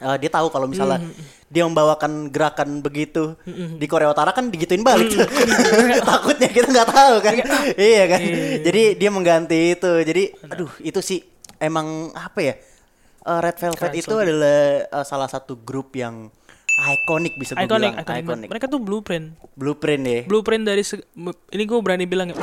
eh, 0.02 0.16
dia 0.18 0.30
tahu 0.32 0.46
kalau 0.48 0.66
misalnya 0.66 0.98
dia 1.46 1.62
membawakan 1.68 2.32
gerakan 2.32 2.80
begitu 2.80 3.36
di 3.76 3.84
Korea 3.84 4.08
Utara 4.08 4.32
kan 4.32 4.48
digituin 4.48 4.80
balik 4.80 5.12
tuh. 5.12 5.20
takutnya 6.08 6.48
kita 6.48 6.66
nggak 6.72 6.88
tahu 6.88 7.14
kan? 7.20 7.34
Iya 7.76 8.04
kan? 8.08 8.20
Jadi 8.64 8.82
dia 8.96 9.10
mengganti 9.12 9.76
itu. 9.76 9.92
Jadi 10.00 10.22
aduh 10.48 10.72
itu 10.80 11.00
sih 11.04 11.20
emang 11.60 12.08
apa 12.16 12.40
ya 12.40 12.54
eh, 13.22 13.40
Red 13.40 13.56
Velvet 13.58 13.92
itu 13.94 14.14
adalah 14.14 14.58
eh, 14.84 15.04
salah 15.04 15.28
satu 15.28 15.58
grup 15.58 15.94
yang 15.94 16.30
ikonik 16.72 17.36
bisa 17.36 17.52
gue 17.52 17.68
Iconic, 17.68 17.92
bilang 17.92 18.00
iconic. 18.00 18.22
ikonik 18.24 18.48
Mereka 18.48 18.66
tuh 18.66 18.80
blueprint. 18.80 19.26
blueprint 19.54 20.02
ya 20.08 20.20
Blueprint 20.24 20.64
dari 20.64 20.82
ini 21.52 21.62
gue 21.68 21.78
berani 21.84 22.06
bilang 22.08 22.32
ya. 22.32 22.36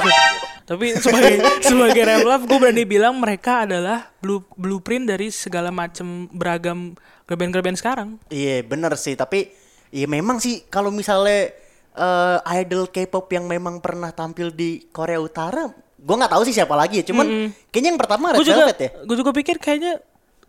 Tapi 0.69 0.93
sebagai 1.01 1.41
sebagai 1.69 2.01
rap 2.05 2.21
love 2.21 2.45
gue 2.45 2.59
berani 2.61 2.85
bilang 2.85 3.17
mereka 3.17 3.65
adalah 3.65 4.13
blue, 4.21 4.45
blueprint 4.53 5.09
dari 5.09 5.33
segala 5.33 5.73
macam 5.73 6.29
beragam 6.29 6.93
band 7.25 7.77
sekarang. 7.77 8.21
Iya 8.29 8.61
bener 8.61 8.93
sih 8.95 9.17
tapi 9.17 9.49
ya 9.89 10.05
memang 10.05 10.37
sih 10.37 10.69
kalau 10.69 10.93
misalnya 10.93 11.49
eh, 11.97 12.37
idol 12.61 12.93
K-pop 12.93 13.25
yang 13.33 13.49
memang 13.49 13.81
pernah 13.81 14.13
tampil 14.13 14.53
di 14.53 14.85
Korea 14.93 15.17
Utara, 15.17 15.73
gue 15.97 16.15
nggak 16.15 16.31
tahu 16.31 16.45
sih 16.45 16.53
siapa 16.53 16.77
lagi 16.77 17.01
ya. 17.01 17.05
Cuman 17.09 17.49
kayaknya 17.73 17.89
yang 17.97 18.01
pertama 18.01 18.29
Red 18.33 18.37
Gue 18.37 18.45
juga 18.45 18.69
Velvet 18.69 18.77
ya. 18.79 18.89
gue 19.09 19.17
juga 19.17 19.31
pikir 19.33 19.57
kayaknya 19.57 19.93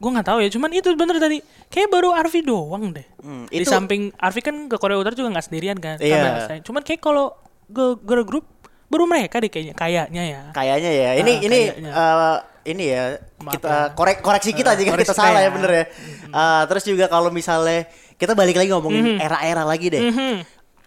gue 0.00 0.11
nggak 0.11 0.26
tahu 0.26 0.38
ya. 0.40 0.49
Cuman 0.49 0.71
itu 0.73 0.88
bener 0.95 1.16
tadi 1.16 1.38
kayak 1.69 1.88
baru 1.88 2.11
Arvi 2.11 2.40
doang 2.40 2.90
deh. 2.90 3.04
Hmm, 3.21 3.45
Di 3.47 3.61
itu- 3.61 3.69
samping 3.69 4.09
Arvi 4.16 4.40
kan 4.40 4.57
ke 4.64 4.76
Korea 4.76 4.97
Utara 4.97 5.12
juga 5.12 5.28
nggak 5.30 5.45
sendirian 5.45 5.76
kan. 5.76 6.00
Iya. 6.00 6.40
Einstein. 6.40 6.61
Cuman 6.64 6.80
kayak 6.80 6.99
kalau 6.99 7.37
girl, 7.69 7.95
girl 7.97 8.25
group 8.25 8.49
baru 8.88 9.04
mereka 9.04 9.38
deh 9.38 9.47
kayaknya 9.47 9.75
kayaknya 9.75 10.23
ya. 10.26 10.42
Kayaknya 10.50 10.90
ya. 10.90 11.11
Ini 11.14 11.30
Ah, 11.30 11.38
ini 11.38 11.59
kayaknya. 11.62 11.90
eh, 11.92 12.37
ini 12.66 12.85
ya 12.87 13.04
Maaf 13.38 13.52
kita 13.54 13.69
ya. 13.69 13.85
korek 13.92 14.19
koreksi 14.21 14.50
kita 14.50 14.71
jika 14.75 14.90
koreksi 14.90 15.07
kita 15.07 15.14
salah 15.14 15.38
ya 15.38 15.47
ya. 15.47 15.50
bener 15.52 15.71
ya. 15.71 15.85
Eh, 16.26 16.62
terus 16.66 16.85
juga 16.85 17.04
kalau 17.07 17.28
misalnya 17.28 17.85
kita 18.16 18.33
balik 18.33 18.57
lagi 18.57 18.69
ngomongin 18.69 19.16
era-era 19.19 19.62
lagi 19.62 19.88
deh. 19.88 20.00
Mhm. 20.02 20.35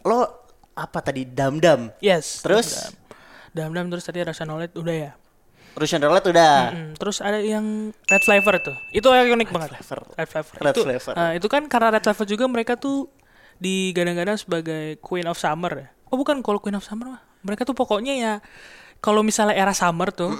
Lo 0.03 0.25
apa 0.73 0.99
tadi 0.99 1.23
dam-dam? 1.23 1.93
Yes. 1.99 2.41
Terus? 2.41 2.89
Dam 3.53 3.69
Dam 3.69 3.85
terus 3.87 4.01
tadi 4.01 4.17
Rasa 4.19 4.43
Knowledge 4.43 4.73
udah 4.75 4.95
ya. 4.99 5.11
Russian 5.73 6.01
Roulette 6.05 6.29
udah. 6.29 6.69
Mm, 6.69 6.91
terus 7.01 7.17
ada 7.19 7.41
yang 7.41 7.91
Red 8.05 8.23
Flavor 8.23 8.53
tuh. 8.61 8.77
Itu 8.93 9.09
ikonik 9.09 9.49
banget. 9.49 9.73
Flavor. 9.81 9.99
Red 10.13 10.29
Flavor. 10.29 10.55
Red 10.61 10.73
itu, 10.77 10.81
Flavor. 10.85 11.13
nah, 11.17 11.31
itu 11.33 11.47
kan 11.49 11.65
karena 11.65 11.87
Red 11.93 12.03
Flavor 12.05 12.25
juga 12.29 12.45
mereka 12.45 12.73
tuh 12.77 13.09
digadang-gadang 13.57 14.37
sebagai 14.37 15.01
Queen 15.01 15.25
of 15.25 15.37
Summer 15.37 15.71
ya. 15.73 15.87
Oh 16.13 16.17
bukan 16.19 16.45
kalau 16.45 16.61
Queen 16.61 16.77
of 16.77 16.85
Summer 16.85 17.17
mah. 17.17 17.21
Mereka 17.43 17.65
tuh 17.65 17.75
pokoknya 17.75 18.13
ya 18.15 18.33
kalau 19.03 19.19
misalnya 19.19 19.59
era 19.59 19.75
summer 19.75 20.15
tuh 20.15 20.31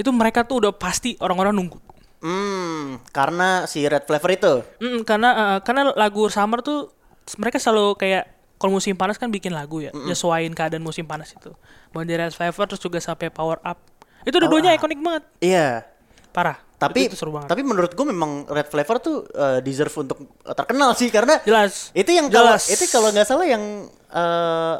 itu 0.00 0.08
mereka 0.08 0.48
tuh 0.48 0.64
udah 0.64 0.72
pasti 0.72 1.12
orang-orang 1.20 1.52
nunggu. 1.52 1.76
Hmm, 2.22 3.02
karena 3.10 3.68
si 3.68 3.84
Red 3.84 4.08
Flavor 4.08 4.30
itu. 4.32 4.54
Mm, 4.80 5.02
karena 5.04 5.30
eh, 5.34 5.58
karena 5.60 5.92
lagu 5.92 6.30
summer 6.32 6.62
tuh 6.64 6.88
mereka 7.36 7.60
selalu 7.60 7.98
kayak 7.98 8.30
kalau 8.56 8.78
musim 8.78 8.94
panas 8.94 9.18
kan 9.18 9.26
bikin 9.26 9.50
lagu 9.50 9.82
ya, 9.82 9.90
nyesuaiin 9.90 10.54
keadaan 10.54 10.86
musim 10.86 11.02
panas 11.02 11.34
itu. 11.34 11.50
Dari 11.90 12.14
Red 12.14 12.30
Flavor 12.30 12.70
terus 12.70 12.78
juga 12.78 13.02
sampai 13.02 13.28
Power 13.28 13.58
Up. 13.66 13.91
Itu 14.22 14.36
dua-duanya 14.38 14.72
ikonik 14.72 14.98
banget. 14.98 15.22
Iya. 15.38 15.86
Parah. 16.30 16.56
Tapi 16.76 17.06
itu, 17.06 17.14
itu 17.14 17.16
seru 17.16 17.30
banget. 17.30 17.46
tapi 17.46 17.62
menurut 17.62 17.94
gue 17.94 18.02
memang 18.02 18.42
Red 18.44 18.66
Flavor 18.66 18.98
tuh 18.98 19.22
eh, 19.30 19.62
deserve 19.62 19.94
untuk 19.96 20.18
eh, 20.42 20.50
terkenal 20.50 20.98
sih 20.98 21.14
karena 21.14 21.38
Jelas. 21.42 21.94
itu 21.94 22.10
yang 22.10 22.26
kalau 22.26 22.58
Jelas. 22.58 22.74
itu 22.74 22.84
kalau 22.90 23.14
nggak 23.14 23.22
salah 23.22 23.46
yang 23.46 23.62
eh, 24.10 24.74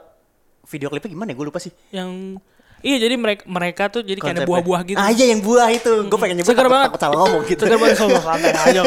video 0.66 0.90
klipnya 0.90 1.14
gimana 1.14 1.30
ya 1.30 1.36
gue 1.38 1.46
lupa 1.46 1.62
sih. 1.62 1.70
yang 1.94 2.42
iya 2.82 2.98
jadi 2.98 3.14
mereka 3.14 3.46
mereka 3.46 3.82
tuh 3.86 4.02
jadi 4.02 4.18
kayak 4.18 4.42
buah-buah 4.42 4.80
gitu. 4.82 4.98
Ah 4.98 5.14
iya 5.14 5.30
yang 5.30 5.38
buah 5.38 5.70
itu. 5.70 6.10
Gue 6.10 6.18
pengen 6.18 6.42
nyebut 6.42 6.50
Seger 6.50 6.66
takut, 6.66 6.74
banget. 6.74 6.88
takut 6.90 7.00
salah 7.06 7.16
ngomong 7.22 7.42
gitu. 7.46 7.62
Seger 7.62 7.78
banget 7.78 7.96
sama 8.02 8.18
santai 8.18 8.50
aja. 8.50 8.80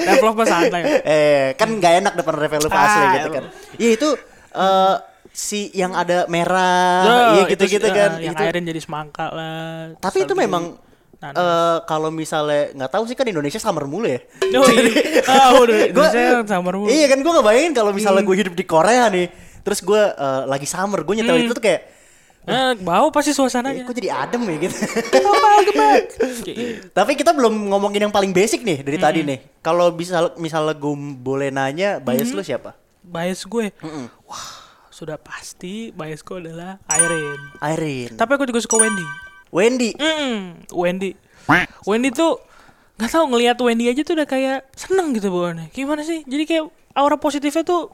Develop 0.00 0.36
santai. 0.42 0.80
eh 1.14 1.46
kan 1.54 1.68
nggak 1.70 1.92
enak 2.02 2.12
depan 2.18 2.34
Red 2.34 2.50
Velvet 2.50 2.72
Ah, 2.74 2.82
asli 2.82 3.04
gitu 3.14 3.28
kan. 3.30 3.44
Iya 3.78 3.90
itu 3.94 4.08
eh, 4.58 4.94
si 5.32 5.70
yang 5.72 5.92
ada 5.92 6.26
merah, 6.26 7.00
Yo, 7.00 7.10
iya 7.10 7.42
itu 7.46 7.52
gitu-gitu 7.54 7.88
kan. 7.88 8.10
eh, 8.16 8.26
Yang 8.26 8.34
itu. 8.34 8.44
airin 8.44 8.64
jadi 8.64 8.80
semangka 8.80 9.26
lah. 9.28 9.94
Tapi 9.96 10.18
itu 10.22 10.34
memang 10.34 10.74
nanas. 11.16 11.36
eh, 11.36 11.78
kalau 11.84 12.08
misalnya 12.08 12.72
nggak 12.72 12.90
tahu 12.90 13.04
sih 13.04 13.14
kan 13.14 13.24
Indonesia 13.24 13.56
summer 13.56 13.84
mulu 13.84 14.06
ya. 14.06 14.20
Oh, 14.52 14.66
iya. 14.66 15.22
Udah. 15.54 15.80
Gua- 15.96 16.12
summer 16.44 16.74
mulu. 16.74 16.88
Iya 16.88 17.06
kan 17.06 17.18
gue 17.18 17.32
ngebayangin 17.32 17.72
kalau 17.72 17.90
misalnya 17.90 18.20
Hmm. 18.20 18.28
gue 18.28 18.36
hidup 18.38 18.54
di 18.54 18.64
Korea 18.64 19.06
nih, 19.06 19.26
terus 19.60 19.80
gue 19.80 19.96
eh, 20.00 20.42
lagi 20.44 20.64
summer, 20.64 21.00
gue 21.00 21.14
nyetel 21.14 21.36
Hmm. 21.36 21.44
itu 21.44 21.52
tuh 21.52 21.62
kayak, 21.62 21.82
Eh, 22.40 22.72
bau 22.80 23.08
pasti 23.08 23.30
suasananya. 23.30 23.84
kok 23.84 23.92
jadi 23.92 24.10
adem 24.16 24.40
ya 24.42 24.56
gitu. 24.62 24.76
Tapi 26.90 27.12
kita 27.14 27.30
belum 27.30 27.68
ngomongin 27.68 28.00
yang 28.02 28.10
paling 28.10 28.32
basic 28.32 28.62
nih 28.62 28.80
dari 28.80 28.96
Hmm. 28.96 29.04
tadi 29.04 29.20
nih. 29.22 29.38
Kalau 29.60 29.92
bisa 29.92 30.32
misalnya 30.36 30.72
gue 30.72 30.94
boleh 31.16 31.48
nanya, 31.48 31.98
bias 31.98 32.28
Hmm. 32.28 32.36
lu 32.36 32.42
siapa? 32.42 32.72
Bias 33.02 33.44
gue. 33.44 33.72
Wah, 34.24 34.44
sudah 35.00 35.16
pasti 35.16 35.96
bias 35.96 36.20
gue 36.20 36.36
adalah 36.44 36.76
Irene. 36.92 37.56
Irene. 37.64 38.12
Tapi 38.20 38.30
aku 38.36 38.44
juga 38.44 38.60
suka 38.60 38.76
Wendy. 38.84 39.06
Wendy. 39.48 39.90
Hmm, 39.96 40.60
Wendy. 40.76 41.16
Wendy 41.88 42.12
tuh 42.12 42.36
nggak 43.00 43.08
tahu 43.08 43.24
ngelihat 43.32 43.56
Wendy 43.64 43.88
aja 43.88 44.04
tuh 44.04 44.12
udah 44.20 44.28
kayak 44.28 44.68
seneng 44.76 45.16
gitu 45.16 45.32
bawaannya. 45.32 45.72
Gimana 45.72 46.04
sih? 46.04 46.20
Jadi 46.28 46.44
kayak 46.44 46.68
aura 46.92 47.16
positifnya 47.16 47.64
tuh 47.64 47.88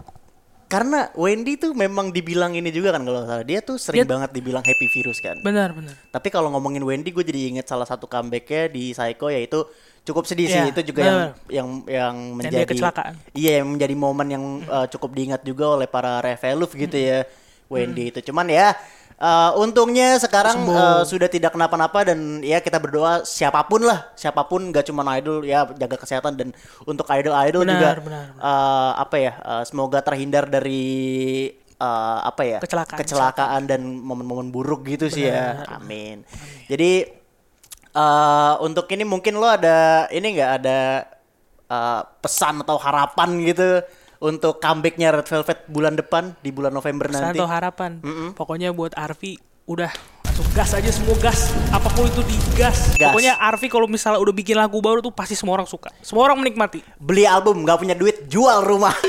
Karena 0.66 1.14
Wendy 1.14 1.54
tuh 1.54 1.78
memang 1.78 2.10
dibilang 2.10 2.50
ini 2.50 2.74
juga 2.74 2.98
kan 2.98 3.06
kalau 3.06 3.22
salah 3.22 3.46
dia 3.46 3.62
tuh 3.62 3.78
sering 3.78 4.02
Dia- 4.02 4.10
banget 4.10 4.34
dibilang 4.34 4.66
happy 4.66 4.86
virus 4.90 5.22
kan. 5.22 5.38
benar 5.38 5.70
benar. 5.70 5.94
Tapi 6.10 6.28
kalau 6.34 6.50
ngomongin 6.50 6.82
Wendy, 6.82 7.14
gue 7.14 7.22
jadi 7.22 7.54
inget 7.54 7.70
salah 7.70 7.86
satu 7.86 8.10
comebacknya 8.10 8.66
di 8.66 8.90
Psycho 8.90 9.30
yaitu 9.30 9.62
cukup 10.02 10.26
sedih 10.26 10.50
sih. 10.50 10.58
Iya, 10.58 10.74
Itu 10.74 10.82
juga 10.82 11.02
yang 11.06 11.18
yang 11.46 11.68
yang 11.86 12.14
menjadi 12.34 12.66
dia 12.66 12.66
kecelakaan. 12.66 13.14
Iya, 13.30 13.52
yang 13.62 13.68
menjadi 13.78 13.94
momen 13.94 14.26
yang 14.26 14.44
uh, 14.66 14.86
cukup 14.90 15.14
diingat 15.14 15.46
juga 15.46 15.78
oleh 15.78 15.86
para 15.86 16.18
reveluf 16.18 16.74
gitu 16.74 16.98
ya. 16.98 17.22
Wendy 17.66 18.14
itu 18.14 18.22
cuman 18.30 18.46
ya 18.46 18.78
uh, 19.20 19.52
untungnya 19.60 20.16
sekarang 20.20 20.66
uh, 20.68 21.02
sudah 21.04 21.28
tidak 21.28 21.52
kenapa-napa 21.52 22.08
dan 22.12 22.40
ya 22.44 22.60
kita 22.60 22.76
berdoa 22.80 23.24
siapa 23.24 23.64
pun 23.68 23.84
lah, 23.84 24.08
siapa 24.16 24.44
pun 24.48 24.72
gak 24.72 24.88
cuma 24.88 25.04
idol 25.16 25.44
ya 25.44 25.64
jaga 25.76 25.96
kesehatan 26.00 26.36
dan 26.36 26.48
untuk 26.84 27.04
idol-idol 27.08 27.64
Benar, 27.64 27.72
juga 27.74 27.90
benar, 28.00 28.24
uh, 28.40 28.92
apa 29.00 29.16
ya 29.16 29.32
uh, 29.40 29.62
semoga 29.64 30.00
terhindar 30.04 30.48
dari 30.48 31.52
uh, 31.80 32.20
apa 32.24 32.42
ya 32.44 32.58
Kecelakaan. 32.60 32.98
kecelakaan 32.98 33.62
dan 33.68 33.80
momen-momen 33.84 34.48
buruk 34.48 34.88
gitu 34.88 35.12
sih 35.12 35.28
ya. 35.28 35.64
Amin. 35.68 36.24
Jadi 36.68 37.24
eh 37.96 38.54
untuk 38.60 38.84
ini 38.92 39.08
mungkin 39.08 39.40
lo 39.40 39.48
ada 39.48 40.04
ini 40.12 40.36
nggak 40.36 40.52
ada 40.60 40.80
eh, 41.64 42.02
pesan 42.20 42.60
atau 42.60 42.76
harapan 42.76 43.40
gitu 43.40 43.80
untuk 44.22 44.58
comebacknya 44.58 45.12
Red 45.12 45.28
Velvet 45.28 45.58
bulan 45.68 45.94
depan 45.96 46.32
di 46.40 46.50
bulan 46.52 46.72
November 46.72 47.10
Pesan 47.10 47.32
nanti. 47.32 47.38
atau 47.40 47.48
harapan. 47.48 48.00
Pokoknya 48.32 48.72
buat 48.72 48.96
Arfi 48.96 49.36
udah 49.66 49.90
langsung 50.36 50.52
gas 50.52 50.76
aja 50.76 50.90
semua 50.92 51.16
gas. 51.16 51.40
Apa 51.72 51.88
pun 51.88 52.04
itu 52.04 52.20
digas. 52.20 52.92
Gas. 52.92 53.08
Pokoknya 53.08 53.40
Arfi 53.40 53.72
kalau 53.72 53.88
misalnya 53.88 54.20
udah 54.20 54.34
bikin 54.34 54.52
lagu 54.52 54.76
baru 54.78 55.00
tuh 55.00 55.08
pasti 55.08 55.32
semua 55.32 55.56
orang 55.56 55.64
suka. 55.64 55.88
Semua 56.04 56.28
orang 56.28 56.36
menikmati. 56.36 56.84
Beli 57.00 57.24
album 57.24 57.64
nggak 57.64 57.72
punya 57.74 57.96
duit 57.96 58.28
jual 58.28 58.60
rumah. 58.60 58.92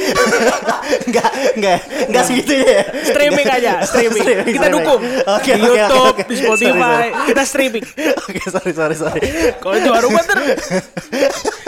Nggak 0.87 1.29
nggak 1.59 1.79
nggak 2.07 2.23
segitu 2.23 2.53
ya. 2.57 2.79
Streaming 3.03 3.43
aja, 3.45 3.83
streaming. 3.83 4.23
Streaming, 4.23 4.55
Kita 4.55 4.67
dukung. 4.71 5.01
Oke, 5.03 5.51
di 5.51 5.61
YouTube, 5.61 6.15
oke. 6.15 6.21
di 6.23 6.35
Spotify, 6.37 6.71
Sorry, 6.71 6.87
sorry. 7.11 7.27
kita 7.27 7.43
streaming. 7.43 7.85
Oke 8.27 8.39
sorry 8.45 8.71
sorry 8.71 8.95
sorry. 8.95 9.21
Kalau 9.57 9.75
jual 9.77 9.99
rumah 10.01 10.23
ter 10.23 10.39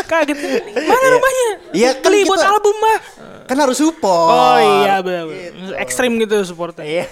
kaget. 0.05 0.37
Mana 0.73 1.05
rumahnya? 1.11 1.47
Iya, 1.71 1.89
kan 1.95 2.07
Beli 2.07 2.23
kita- 2.23 2.31
buat 2.31 2.43
album 2.45 2.75
mah. 2.79 2.99
Kan 3.49 3.57
harus 3.57 3.75
support. 3.75 4.29
Oh 4.29 4.57
iya 4.61 5.01
benar. 5.01 5.25
Ekstrim 5.79 6.21
gitu 6.21 6.37
supportnya. 6.45 6.85
Iya. 6.85 7.05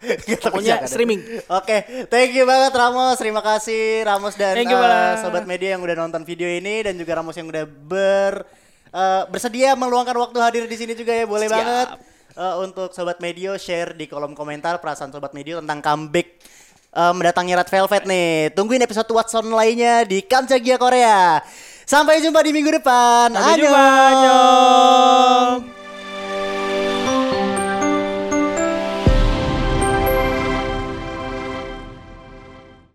Pokoknya 0.44 0.80
kan. 0.80 0.88
streaming. 0.88 1.20
Oke, 1.46 1.84
thank 2.08 2.32
you 2.32 2.44
banget 2.44 2.72
Ramos. 2.72 3.16
Terima 3.20 3.42
kasih 3.44 4.06
Ramos 4.06 4.34
dan 4.34 4.56
Thank 4.56 4.72
you, 4.72 4.78
Bala. 4.78 5.20
sobat 5.20 5.44
media 5.44 5.76
yang 5.76 5.82
udah 5.84 5.96
nonton 5.96 6.22
video 6.24 6.48
ini 6.48 6.84
dan 6.84 6.96
juga 6.96 7.20
Ramos 7.20 7.36
yang 7.36 7.48
udah 7.48 7.64
ber 7.68 8.44
eh, 8.92 9.22
bersedia 9.28 9.76
meluangkan 9.76 10.16
waktu 10.16 10.38
hadir 10.40 10.64
di 10.64 10.76
sini 10.76 10.92
juga 10.96 11.12
ya. 11.12 11.24
Boleh 11.28 11.48
Siap. 11.48 11.56
banget. 11.56 11.88
Eh, 12.32 12.54
untuk 12.64 12.96
sobat 12.96 13.20
media 13.20 13.52
share 13.60 13.92
di 13.92 14.08
kolom 14.08 14.32
komentar 14.32 14.80
perasaan 14.80 15.12
sobat 15.12 15.36
media 15.36 15.60
tentang 15.60 15.84
comeback 15.84 16.40
eh, 16.96 17.12
mendatangi 17.12 17.52
Red 17.52 17.68
Velvet 17.68 18.04
nih. 18.08 18.30
Tungguin 18.56 18.82
episode 18.84 19.12
Watson 19.12 19.52
lainnya 19.52 20.08
di 20.08 20.24
Kamchagia 20.24 20.80
Korea. 20.80 21.44
Sampai 21.82 22.24
jumpa 22.24 22.40
di 22.40 22.56
minggu 22.56 22.72
depan. 22.80 23.36
Sampai 23.36 23.60
jumpa, 23.60 23.76
Annyeong. 23.76 24.08
annyeong. 24.08 25.71